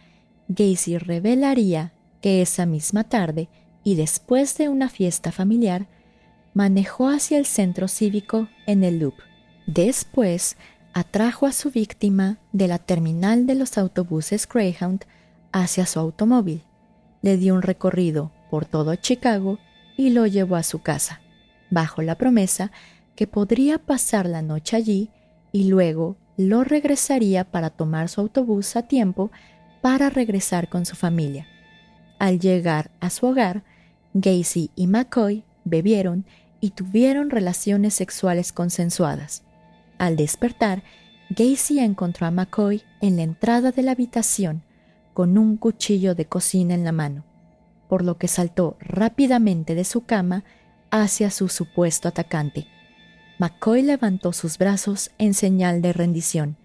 Gacy 0.48 0.98
revelaría 0.98 1.92
que 2.20 2.42
esa 2.42 2.66
misma 2.66 3.04
tarde 3.04 3.48
y 3.84 3.94
después 3.94 4.56
de 4.58 4.68
una 4.68 4.88
fiesta 4.88 5.30
familiar, 5.30 5.86
manejó 6.54 7.08
hacia 7.08 7.38
el 7.38 7.46
centro 7.46 7.86
cívico 7.86 8.48
en 8.66 8.82
el 8.82 8.98
Loop. 8.98 9.14
Después, 9.66 10.56
atrajo 10.92 11.46
a 11.46 11.52
su 11.52 11.70
víctima 11.70 12.38
de 12.52 12.66
la 12.66 12.78
terminal 12.78 13.46
de 13.46 13.54
los 13.54 13.78
autobuses 13.78 14.48
Greyhound 14.48 15.04
hacia 15.52 15.86
su 15.86 16.00
automóvil, 16.00 16.62
le 17.22 17.36
dio 17.36 17.54
un 17.54 17.62
recorrido 17.62 18.32
por 18.50 18.66
todo 18.66 18.94
Chicago 18.96 19.58
y 19.96 20.10
lo 20.10 20.26
llevó 20.26 20.56
a 20.56 20.62
su 20.62 20.80
casa, 20.80 21.20
bajo 21.70 22.02
la 22.02 22.16
promesa 22.16 22.70
que 23.14 23.26
podría 23.26 23.78
pasar 23.78 24.26
la 24.26 24.42
noche 24.42 24.76
allí 24.76 25.10
y 25.52 25.68
luego 25.68 26.16
lo 26.36 26.64
regresaría 26.64 27.44
para 27.44 27.70
tomar 27.70 28.08
su 28.08 28.20
autobús 28.20 28.76
a 28.76 28.82
tiempo 28.82 29.30
para 29.80 30.10
regresar 30.10 30.68
con 30.68 30.84
su 30.84 30.96
familia. 30.96 31.46
Al 32.18 32.38
llegar 32.40 32.90
a 33.00 33.10
su 33.10 33.26
hogar, 33.26 33.62
Gacy 34.14 34.70
y 34.76 34.86
McCoy 34.86 35.44
bebieron 35.64 36.26
y 36.60 36.70
tuvieron 36.70 37.30
relaciones 37.30 37.94
sexuales 37.94 38.52
consensuadas. 38.52 39.42
Al 39.98 40.16
despertar, 40.16 40.82
Gacy 41.30 41.80
encontró 41.80 42.26
a 42.26 42.30
McCoy 42.30 42.82
en 43.00 43.16
la 43.16 43.22
entrada 43.22 43.72
de 43.72 43.82
la 43.82 43.92
habitación 43.92 44.62
con 45.16 45.38
un 45.38 45.56
cuchillo 45.56 46.14
de 46.14 46.26
cocina 46.26 46.74
en 46.74 46.84
la 46.84 46.92
mano, 46.92 47.24
por 47.88 48.04
lo 48.04 48.18
que 48.18 48.28
saltó 48.28 48.76
rápidamente 48.80 49.74
de 49.74 49.84
su 49.84 50.04
cama 50.04 50.44
hacia 50.90 51.30
su 51.30 51.48
supuesto 51.48 52.06
atacante. 52.06 52.66
McCoy 53.38 53.80
levantó 53.80 54.34
sus 54.34 54.58
brazos 54.58 55.12
en 55.16 55.32
señal 55.32 55.80
de 55.80 55.94
rendición, 55.94 56.58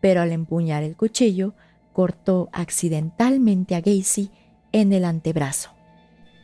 pero 0.00 0.22
al 0.22 0.32
empuñar 0.32 0.82
el 0.82 0.96
cuchillo, 0.96 1.52
cortó 1.92 2.48
accidentalmente 2.54 3.74
a 3.74 3.82
Gacy 3.82 4.30
en 4.72 4.94
el 4.94 5.04
antebrazo. 5.04 5.68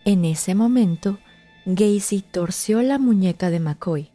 En 0.04 0.26
ese 0.26 0.54
momento, 0.54 1.18
Gacy 1.64 2.20
torció 2.20 2.82
la 2.82 2.98
muñeca 2.98 3.48
de 3.48 3.60
McCoy, 3.60 4.10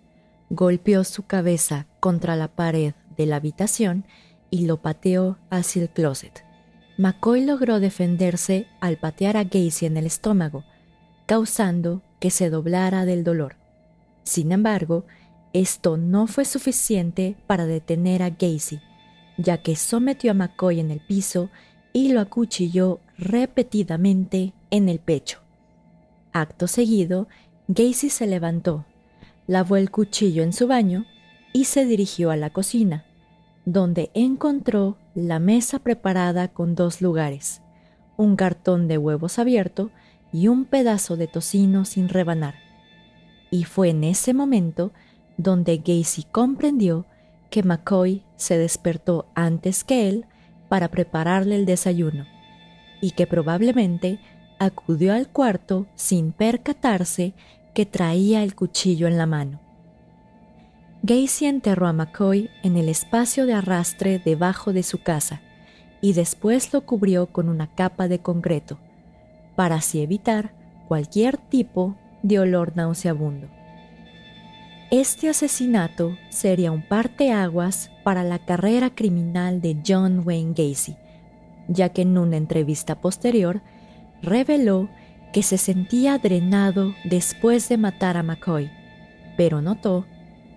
golpeó 0.52 1.04
su 1.04 1.24
cabeza 1.24 1.88
contra 2.00 2.36
la 2.36 2.50
pared 2.50 2.94
de 3.18 3.26
la 3.26 3.38
habitación 3.38 4.06
y 4.52 4.68
lo 4.68 4.84
pateó 4.84 5.40
hacia 5.50 5.82
el 5.82 5.90
closet. 5.90 6.51
McCoy 6.98 7.46
logró 7.46 7.80
defenderse 7.80 8.68
al 8.80 8.98
patear 8.98 9.38
a 9.38 9.44
Gacy 9.44 9.86
en 9.86 9.98
el 9.98 10.06
estómago, 10.06 10.64
causando 11.26 12.02
que 12.20 12.30
se 12.30 12.50
doblara 12.50 13.06
del 13.06 13.24
dolor. 13.24 13.56
Sin 14.24 14.52
embargo, 14.52 15.06
esto 15.54 15.98
no 15.98 16.28
fue 16.28 16.46
suficiente 16.46 17.36
para 17.48 17.66
detener 17.66 18.24
a 18.24 18.30
Gacy, 18.30 18.80
ya 19.38 19.58
que 19.62 19.76
sometió 19.76 20.32
a 20.32 20.34
McCoy 20.34 20.80
en 20.80 20.92
el 20.92 21.00
piso 21.00 21.50
y 21.94 22.14
lo 22.14 22.22
acuchilló 22.22 23.00
repetidamente 23.18 24.54
en 24.70 24.88
el 24.88 25.00
pecho. 25.00 25.40
Acto 26.34 26.68
seguido, 26.68 27.28
Gacy 27.68 28.10
se 28.10 28.28
levantó, 28.28 28.86
lavó 29.48 29.78
el 29.78 29.92
cuchillo 29.92 30.44
en 30.44 30.54
su 30.54 30.68
baño 30.68 31.06
y 31.54 31.66
se 31.66 31.86
dirigió 31.86 32.32
a 32.32 32.38
la 32.38 32.52
cocina, 32.52 33.06
donde 33.66 34.10
encontró 34.14 34.98
la 35.14 35.40
mesa 35.40 35.80
preparada 35.80 36.48
con 36.48 36.76
dos 36.76 37.02
lugares, 37.02 37.62
un 38.16 38.36
cartón 38.36 38.88
de 38.88 38.98
huevos 38.98 39.40
abierto 39.40 39.92
y 40.32 40.48
un 40.48 40.66
pedazo 40.66 41.18
de 41.18 41.28
tocino 41.28 41.84
sin 41.84 42.08
rebanar. 42.08 42.56
Y 43.50 43.66
fue 43.66 43.90
en 43.90 44.06
ese 44.06 44.34
momento 44.34 44.92
donde 45.38 45.78
Gacy 45.78 46.24
comprendió 46.32 47.06
que 47.50 47.64
McCoy 47.64 48.24
se 48.38 48.58
despertó 48.58 49.28
antes 49.36 49.84
que 49.84 50.08
él 50.08 50.26
para 50.70 50.90
prepararle 50.90 51.56
el 51.56 51.66
desayuno 51.66 52.26
y 53.02 53.12
que 53.12 53.28
probablemente 53.28 54.20
acudió 54.60 55.14
al 55.14 55.28
cuarto 55.28 55.88
sin 55.96 56.32
percatarse 56.32 57.34
que 57.74 57.86
traía 57.86 58.44
el 58.44 58.56
cuchillo 58.56 59.08
en 59.08 59.18
la 59.18 59.26
mano. 59.26 59.71
Gacy 61.04 61.48
enterró 61.48 61.88
a 61.88 61.94
McCoy 61.94 62.52
en 62.62 62.78
el 62.78 62.88
espacio 62.88 63.48
de 63.48 63.54
arrastre 63.54 64.20
debajo 64.20 64.72
de 64.72 64.84
su 64.84 65.02
casa 65.02 65.42
y 66.00 66.14
después 66.14 66.72
lo 66.74 66.82
cubrió 66.82 67.26
con 67.28 67.50
una 67.50 67.68
capa 67.74 68.08
de 68.08 68.20
concreto, 68.20 68.78
para 69.56 69.76
así 69.76 70.02
evitar 70.02 70.54
cualquier 70.88 71.38
tipo 71.38 71.96
de 72.22 72.40
olor 72.40 72.74
nauseabundo. 72.76 73.48
Este 74.92 75.30
asesinato 75.30 76.18
sería 76.30 76.72
un 76.72 76.88
parteaguas 76.88 77.90
para 78.04 78.24
la 78.24 78.38
carrera 78.38 78.92
criminal 78.94 79.60
de 79.60 79.78
John 79.88 80.22
Wayne 80.24 80.54
Gacy, 80.56 80.98
ya 81.68 81.90
que 81.90 82.04
en 82.04 82.16
una 82.18 82.38
entrevista 82.38 83.02
posterior 83.02 83.62
reveló 84.22 84.88
que 85.34 85.42
se 85.42 85.58
sentía 85.58 86.20
drenado 86.20 86.94
después 87.06 87.70
de 87.70 87.78
matar 87.78 88.18
a 88.18 88.24
McCoy, 88.24 88.70
pero 89.38 89.62
notó 89.62 90.06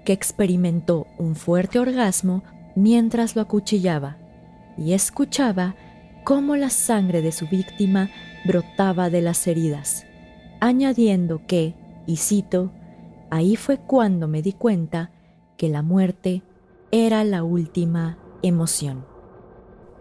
que 0.04 0.12
experimentó 0.12 1.06
un 1.18 1.34
fuerte 1.34 1.78
orgasmo 1.78 2.42
mientras 2.76 3.36
lo 3.36 3.42
acuchillaba 3.42 4.18
y 4.76 4.92
escuchaba 4.92 5.74
cómo 6.24 6.56
la 6.56 6.70
sangre 6.70 7.22
de 7.22 7.32
su 7.32 7.46
víctima 7.48 8.10
brotaba 8.44 9.10
de 9.10 9.22
las 9.22 9.46
heridas, 9.46 10.06
añadiendo 10.60 11.46
que, 11.46 11.74
y 12.06 12.16
cito, 12.16 12.72
Ahí 13.34 13.56
fue 13.56 13.78
cuando 13.78 14.28
me 14.28 14.42
di 14.42 14.52
cuenta 14.52 15.10
que 15.56 15.68
la 15.68 15.82
muerte 15.82 16.44
era 16.92 17.24
la 17.24 17.42
última 17.42 18.16
emoción. 18.42 19.04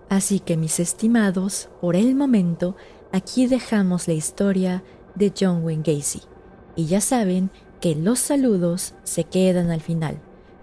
Así 0.08 0.39
que 0.39 0.56
mis 0.56 0.80
estimados, 0.80 1.70
por 1.82 1.96
el 1.96 2.13
momento, 2.13 2.76
aquí 3.12 3.48
dejamos 3.48 4.08
la 4.08 4.13
historia 4.13 4.84
de 5.16 5.34
John 5.36 5.63
Wayne 5.63 5.82
Gacy. 5.84 6.22
Y 6.76 6.86
ya 6.86 7.02
saben 7.02 7.50
que 7.84 7.96
los 7.96 8.19
saludos 8.19 8.96
se 9.04 9.26
quedan 9.26 9.69
al 9.69 9.82
final, 9.82 10.17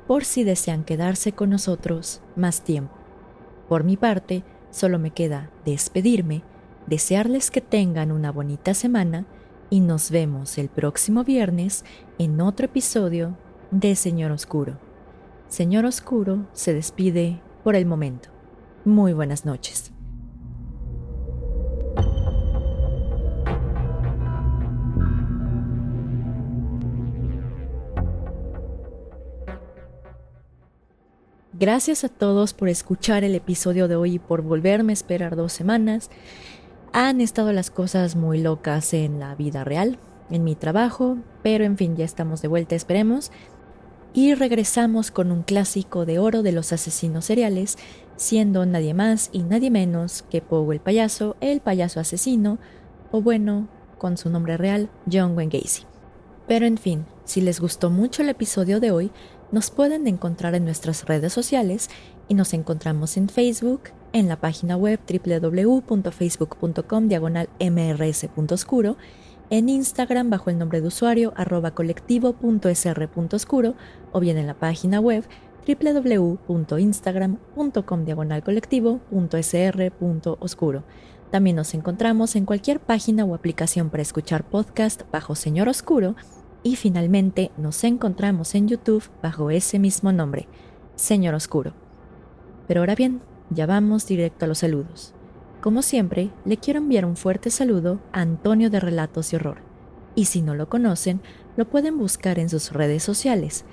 por 0.06 0.24
si 0.24 0.42
desean 0.42 0.84
quedarse 0.84 1.32
con 1.32 1.50
nosotros 1.50 2.22
más 2.34 2.62
tiempo. 2.62 2.94
Por 3.68 3.84
mi 3.84 3.98
parte, 3.98 4.42
solo 4.70 4.98
me 4.98 5.10
queda 5.10 5.50
despedirme, 5.66 6.44
desearles 6.86 7.50
que 7.50 7.60
tengan 7.60 8.10
una 8.10 8.32
bonita 8.32 8.72
semana 8.72 9.26
y 9.68 9.80
nos 9.80 10.10
vemos 10.10 10.56
el 10.56 10.70
próximo 10.70 11.22
viernes 11.22 11.84
en 12.18 12.40
otro 12.40 12.64
episodio 12.64 13.36
de 13.70 13.96
Señor 13.96 14.32
Oscuro. 14.32 14.78
Señor 15.46 15.84
Oscuro 15.84 16.46
se 16.54 16.72
despide 16.72 17.42
por 17.62 17.76
el 17.76 17.84
momento. 17.84 18.30
Muy 18.86 19.12
buenas 19.12 19.44
noches. 19.44 19.92
Gracias 31.60 32.04
a 32.04 32.08
todos 32.08 32.54
por 32.54 32.70
escuchar 32.70 33.22
el 33.22 33.34
episodio 33.34 33.86
de 33.86 33.94
hoy 33.94 34.14
y 34.14 34.18
por 34.18 34.40
volverme 34.40 34.92
a 34.92 34.94
esperar 34.94 35.36
dos 35.36 35.52
semanas. 35.52 36.08
Han 36.94 37.20
estado 37.20 37.52
las 37.52 37.70
cosas 37.70 38.16
muy 38.16 38.40
locas 38.40 38.94
en 38.94 39.20
la 39.20 39.34
vida 39.34 39.62
real, 39.62 39.98
en 40.30 40.42
mi 40.42 40.54
trabajo, 40.54 41.18
pero 41.42 41.64
en 41.64 41.76
fin, 41.76 41.96
ya 41.96 42.06
estamos 42.06 42.40
de 42.40 42.48
vuelta, 42.48 42.76
esperemos. 42.76 43.30
Y 44.14 44.32
regresamos 44.32 45.10
con 45.10 45.30
un 45.30 45.42
clásico 45.42 46.06
de 46.06 46.18
oro 46.18 46.42
de 46.42 46.52
los 46.52 46.72
asesinos 46.72 47.26
seriales, 47.26 47.76
siendo 48.16 48.64
nadie 48.64 48.94
más 48.94 49.28
y 49.30 49.42
nadie 49.42 49.70
menos 49.70 50.24
que 50.30 50.40
Poe 50.40 50.74
el 50.74 50.80
payaso, 50.80 51.36
el 51.42 51.60
payaso 51.60 52.00
asesino, 52.00 52.58
o 53.10 53.20
bueno, 53.20 53.68
con 53.98 54.16
su 54.16 54.30
nombre 54.30 54.56
real, 54.56 54.88
John 55.12 55.36
Wayne 55.36 55.58
Gacy. 55.58 55.82
Pero 56.48 56.64
en 56.64 56.78
fin, 56.78 57.04
si 57.26 57.42
les 57.42 57.60
gustó 57.60 57.90
mucho 57.90 58.22
el 58.22 58.30
episodio 58.30 58.80
de 58.80 58.92
hoy, 58.92 59.12
nos 59.52 59.70
pueden 59.70 60.06
encontrar 60.06 60.54
en 60.54 60.64
nuestras 60.64 61.06
redes 61.06 61.32
sociales 61.32 61.88
y 62.28 62.34
nos 62.34 62.54
encontramos 62.54 63.16
en 63.16 63.28
Facebook, 63.28 63.90
en 64.12 64.28
la 64.28 64.36
página 64.36 64.76
web 64.76 65.00
www.facebook.com 65.08 67.08
diagonal 67.08 67.48
en 69.50 69.68
Instagram 69.68 70.30
bajo 70.30 70.50
el 70.50 70.58
nombre 70.58 70.80
de 70.80 70.86
usuario 70.86 71.32
arroba 71.36 71.72
colectivo.sr.oscuro 71.72 73.74
o 74.12 74.20
bien 74.20 74.38
en 74.38 74.46
la 74.46 74.54
página 74.54 75.00
web 75.00 75.24
www.instagram.com 75.66 78.04
diagonal 78.04 78.44
colectivo.sr.oscuro. 78.44 80.84
También 81.30 81.56
nos 81.56 81.74
encontramos 81.74 82.36
en 82.36 82.46
cualquier 82.46 82.80
página 82.80 83.24
o 83.24 83.34
aplicación 83.34 83.90
para 83.90 84.02
escuchar 84.02 84.44
podcast 84.44 85.02
bajo 85.12 85.34
Señor 85.34 85.68
Oscuro 85.68 86.14
y 86.62 86.76
finalmente 86.76 87.50
nos 87.56 87.82
encontramos 87.84 88.54
en 88.54 88.68
YouTube 88.68 89.08
bajo 89.22 89.50
ese 89.50 89.78
mismo 89.78 90.12
nombre. 90.12 90.48
Señor 90.94 91.34
Oscuro. 91.34 91.72
Pero 92.68 92.80
ahora 92.80 92.94
bien, 92.94 93.22
ya 93.50 93.66
vamos 93.66 94.06
directo 94.06 94.44
a 94.44 94.48
los 94.48 94.58
saludos. 94.58 95.14
Como 95.60 95.82
siempre, 95.82 96.30
le 96.44 96.56
quiero 96.56 96.78
enviar 96.78 97.04
un 97.04 97.16
fuerte 97.16 97.50
saludo 97.50 98.00
a 98.12 98.20
Antonio 98.20 98.70
de 98.70 98.80
Relatos 98.80 99.30
de 99.30 99.36
Horror. 99.36 99.58
Y 100.14 100.26
si 100.26 100.42
no 100.42 100.54
lo 100.54 100.68
conocen, 100.68 101.20
lo 101.56 101.68
pueden 101.68 101.98
buscar 101.98 102.38
en 102.38 102.48
sus 102.48 102.72
redes 102.72 103.02
sociales. 103.02 103.64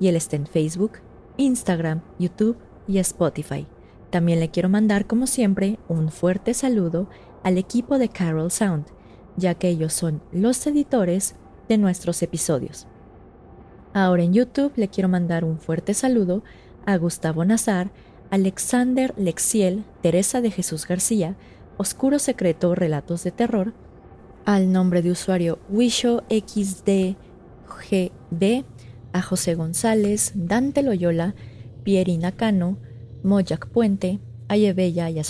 Y 0.00 0.08
él 0.08 0.16
está 0.16 0.36
en 0.36 0.46
Facebook, 0.46 0.98
Instagram, 1.36 2.02
YouTube 2.18 2.56
y 2.86 2.98
Spotify. 2.98 3.66
También 4.10 4.40
le 4.40 4.50
quiero 4.50 4.68
mandar, 4.68 5.06
como 5.06 5.26
siempre, 5.26 5.78
un 5.88 6.10
fuerte 6.10 6.54
saludo 6.54 7.08
al 7.42 7.58
equipo 7.58 7.98
de 7.98 8.08
Carol 8.08 8.50
Sound, 8.50 8.86
ya 9.36 9.54
que 9.54 9.68
ellos 9.68 9.92
son 9.94 10.22
los 10.32 10.66
editores 10.66 11.36
de 11.72 11.78
nuestros 11.78 12.22
episodios. 12.22 12.86
Ahora 13.94 14.22
en 14.22 14.34
YouTube 14.34 14.72
le 14.76 14.88
quiero 14.88 15.08
mandar 15.08 15.44
un 15.44 15.58
fuerte 15.58 15.94
saludo 15.94 16.44
a 16.84 16.96
Gustavo 16.96 17.44
Nazar, 17.44 17.90
Alexander 18.30 19.14
Lexiel, 19.16 19.84
Teresa 20.02 20.40
de 20.42 20.50
Jesús 20.50 20.86
García, 20.86 21.36
Oscuro 21.78 22.18
Secreto 22.18 22.74
Relatos 22.74 23.24
de 23.24 23.30
Terror, 23.30 23.72
al 24.44 24.70
nombre 24.70 25.00
de 25.00 25.10
usuario 25.12 25.58
WishoXDGB, 25.70 27.16
a 29.14 29.22
José 29.22 29.54
González, 29.54 30.32
Dante 30.34 30.82
Loyola, 30.82 31.34
Pierina 31.84 32.32
Cano, 32.32 32.78
Moyak 33.22 33.68
Puente, 33.68 34.20
a 34.48 34.56
Yebella 34.56 35.08
y 35.08 35.18
a 35.18 35.24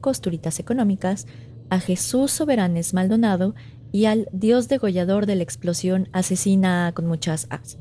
Costuritas 0.00 0.60
Económicas, 0.60 1.26
a 1.70 1.80
Jesús 1.80 2.30
Soberanes 2.30 2.94
Maldonado 2.94 3.54
y 3.92 4.06
al 4.06 4.28
Dios 4.32 4.68
degollador 4.68 5.26
de 5.26 5.36
la 5.36 5.42
explosión 5.42 6.08
asesina 6.12 6.90
con 6.94 7.06
muchas 7.06 7.46
as. 7.50 7.78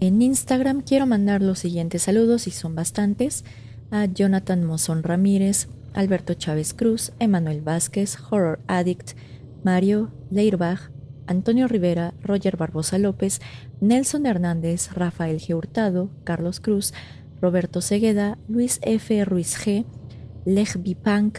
En 0.00 0.22
Instagram 0.22 0.80
quiero 0.80 1.06
mandar 1.06 1.42
los 1.42 1.58
siguientes 1.58 2.02
saludos 2.02 2.46
y 2.46 2.50
son 2.50 2.74
bastantes 2.74 3.44
a 3.90 4.06
Jonathan 4.06 4.64
Mozón 4.64 5.02
Ramírez, 5.02 5.68
Alberto 5.92 6.34
Chávez 6.34 6.72
Cruz, 6.72 7.12
Emanuel 7.18 7.60
Vázquez, 7.60 8.16
Horror 8.30 8.60
Addict, 8.66 9.12
Mario 9.62 10.10
Leirbach, 10.30 10.90
Antonio 11.26 11.68
Rivera, 11.68 12.14
Roger 12.22 12.56
Barbosa 12.56 12.98
López, 12.98 13.40
Nelson 13.80 14.26
Hernández, 14.26 14.92
Rafael 14.92 15.38
G. 15.38 15.54
Hurtado, 15.54 16.10
Carlos 16.24 16.60
Cruz, 16.60 16.94
Roberto 17.40 17.80
Segueda, 17.80 18.38
Luis 18.48 18.80
F. 18.82 19.24
Ruiz 19.24 19.56
G., 19.56 19.84
Lech 20.44 20.76
Punk, 21.02 21.38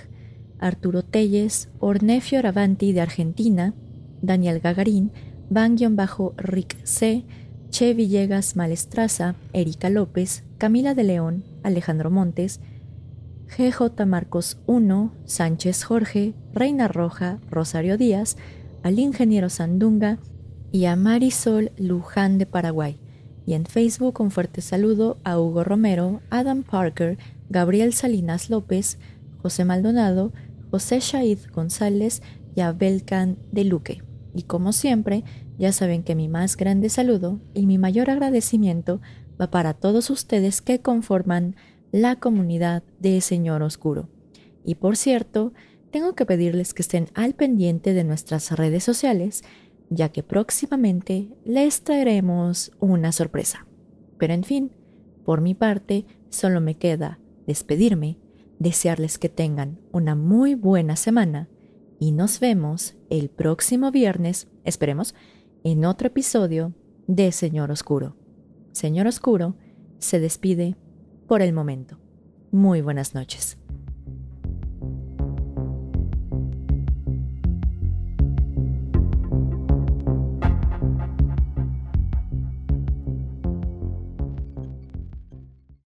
Arturo 0.60 1.04
Telles, 1.04 1.70
Ornefio 1.80 2.40
Aravanti 2.40 2.94
de 2.94 3.02
Argentina, 3.02 3.74
Daniel 4.22 4.60
Gagarín, 4.60 5.12
Van-Rick 5.50 6.78
C., 6.84 7.26
Che 7.72 7.94
Villegas 7.94 8.58
Malestraza, 8.58 9.36
Erika 9.54 9.90
López, 9.90 10.44
Camila 10.58 10.94
de 10.94 11.06
León, 11.06 11.46
Alejandro 11.64 12.12
Montes, 12.12 12.60
GJ 13.48 14.06
Marcos 14.06 14.60
1, 14.66 15.14
Sánchez 15.26 15.84
Jorge, 15.84 16.34
Reina 16.54 16.90
Roja, 16.90 17.40
Rosario 17.50 17.98
Díaz, 17.98 18.36
al 18.84 19.00
ingeniero 19.00 19.50
Sandunga 19.50 20.20
y 20.72 20.86
a 20.86 20.96
Marisol 20.96 21.72
Luján 21.78 22.38
de 22.38 22.46
Paraguay. 22.46 23.00
Y 23.46 23.54
en 23.54 23.66
Facebook 23.66 24.20
un 24.20 24.32
fuerte 24.32 24.62
saludo 24.62 25.18
a 25.24 25.40
Hugo 25.40 25.64
Romero, 25.64 26.22
Adam 26.30 26.64
Parker, 26.64 27.18
Gabriel 27.50 27.94
Salinas 27.94 28.50
López, 28.50 29.00
José 29.42 29.66
Maldonado, 29.66 30.32
José 30.72 31.00
Shaid 31.00 31.40
González 31.54 32.22
y 32.56 32.62
a 32.62 32.72
Belkan 32.72 33.38
de 33.52 33.66
Luque. 33.66 34.11
Y 34.34 34.44
como 34.44 34.74
siempre, 34.74 35.24
ya 35.58 35.72
saben 35.72 36.04
que 36.04 36.16
mi 36.16 36.28
más 36.28 36.58
grande 36.58 36.90
saludo 36.90 37.40
y 37.54 37.66
mi 37.66 37.78
mayor 37.78 38.10
agradecimiento 38.10 39.02
va 39.40 39.52
para 39.52 39.74
todos 39.74 40.10
ustedes 40.10 40.62
que 40.62 40.82
conforman 40.82 41.56
la 41.92 42.16
comunidad 42.16 42.84
de 43.00 43.20
Señor 43.22 43.62
Oscuro. 43.64 44.10
Y 44.64 44.76
por 44.76 44.96
cierto, 44.96 45.54
tengo 45.92 46.16
que 46.16 46.26
pedirles 46.26 46.74
que 46.74 46.82
estén 46.82 47.08
al 47.14 47.34
pendiente 47.34 47.94
de 47.94 48.04
nuestras 48.04 48.52
redes 48.52 48.84
sociales, 48.84 49.44
ya 49.90 50.10
que 50.10 50.24
próximamente 50.24 51.30
les 51.44 51.82
traeremos 51.82 52.72
una 52.80 53.12
sorpresa. 53.12 53.68
Pero 54.18 54.34
en 54.34 54.44
fin, 54.44 54.72
por 55.26 55.42
mi 55.42 55.54
parte, 55.54 56.06
solo 56.30 56.62
me 56.62 56.76
queda 56.76 57.20
despedirme, 57.46 58.18
desearles 58.60 59.18
que 59.18 59.28
tengan 59.28 59.80
una 59.92 60.16
muy 60.16 60.56
buena 60.56 60.96
semana 60.96 61.50
y 62.02 62.14
nos 62.14 62.40
vemos 62.40 62.96
el 63.12 63.30
próximo 63.30 63.92
viernes, 63.92 64.48
esperemos, 64.66 65.14
en 65.64 65.86
otro 65.86 66.08
episodio 66.08 66.74
de 67.06 67.32
Señor 67.32 67.70
Oscuro. 67.70 68.16
Señor 68.72 69.06
Oscuro 69.06 69.56
se 70.00 70.20
despide 70.20 70.76
por 71.28 71.44
el 71.44 71.54
momento. 71.54 72.00
Muy 72.50 72.82
buenas 72.82 73.14
noches. 73.14 73.61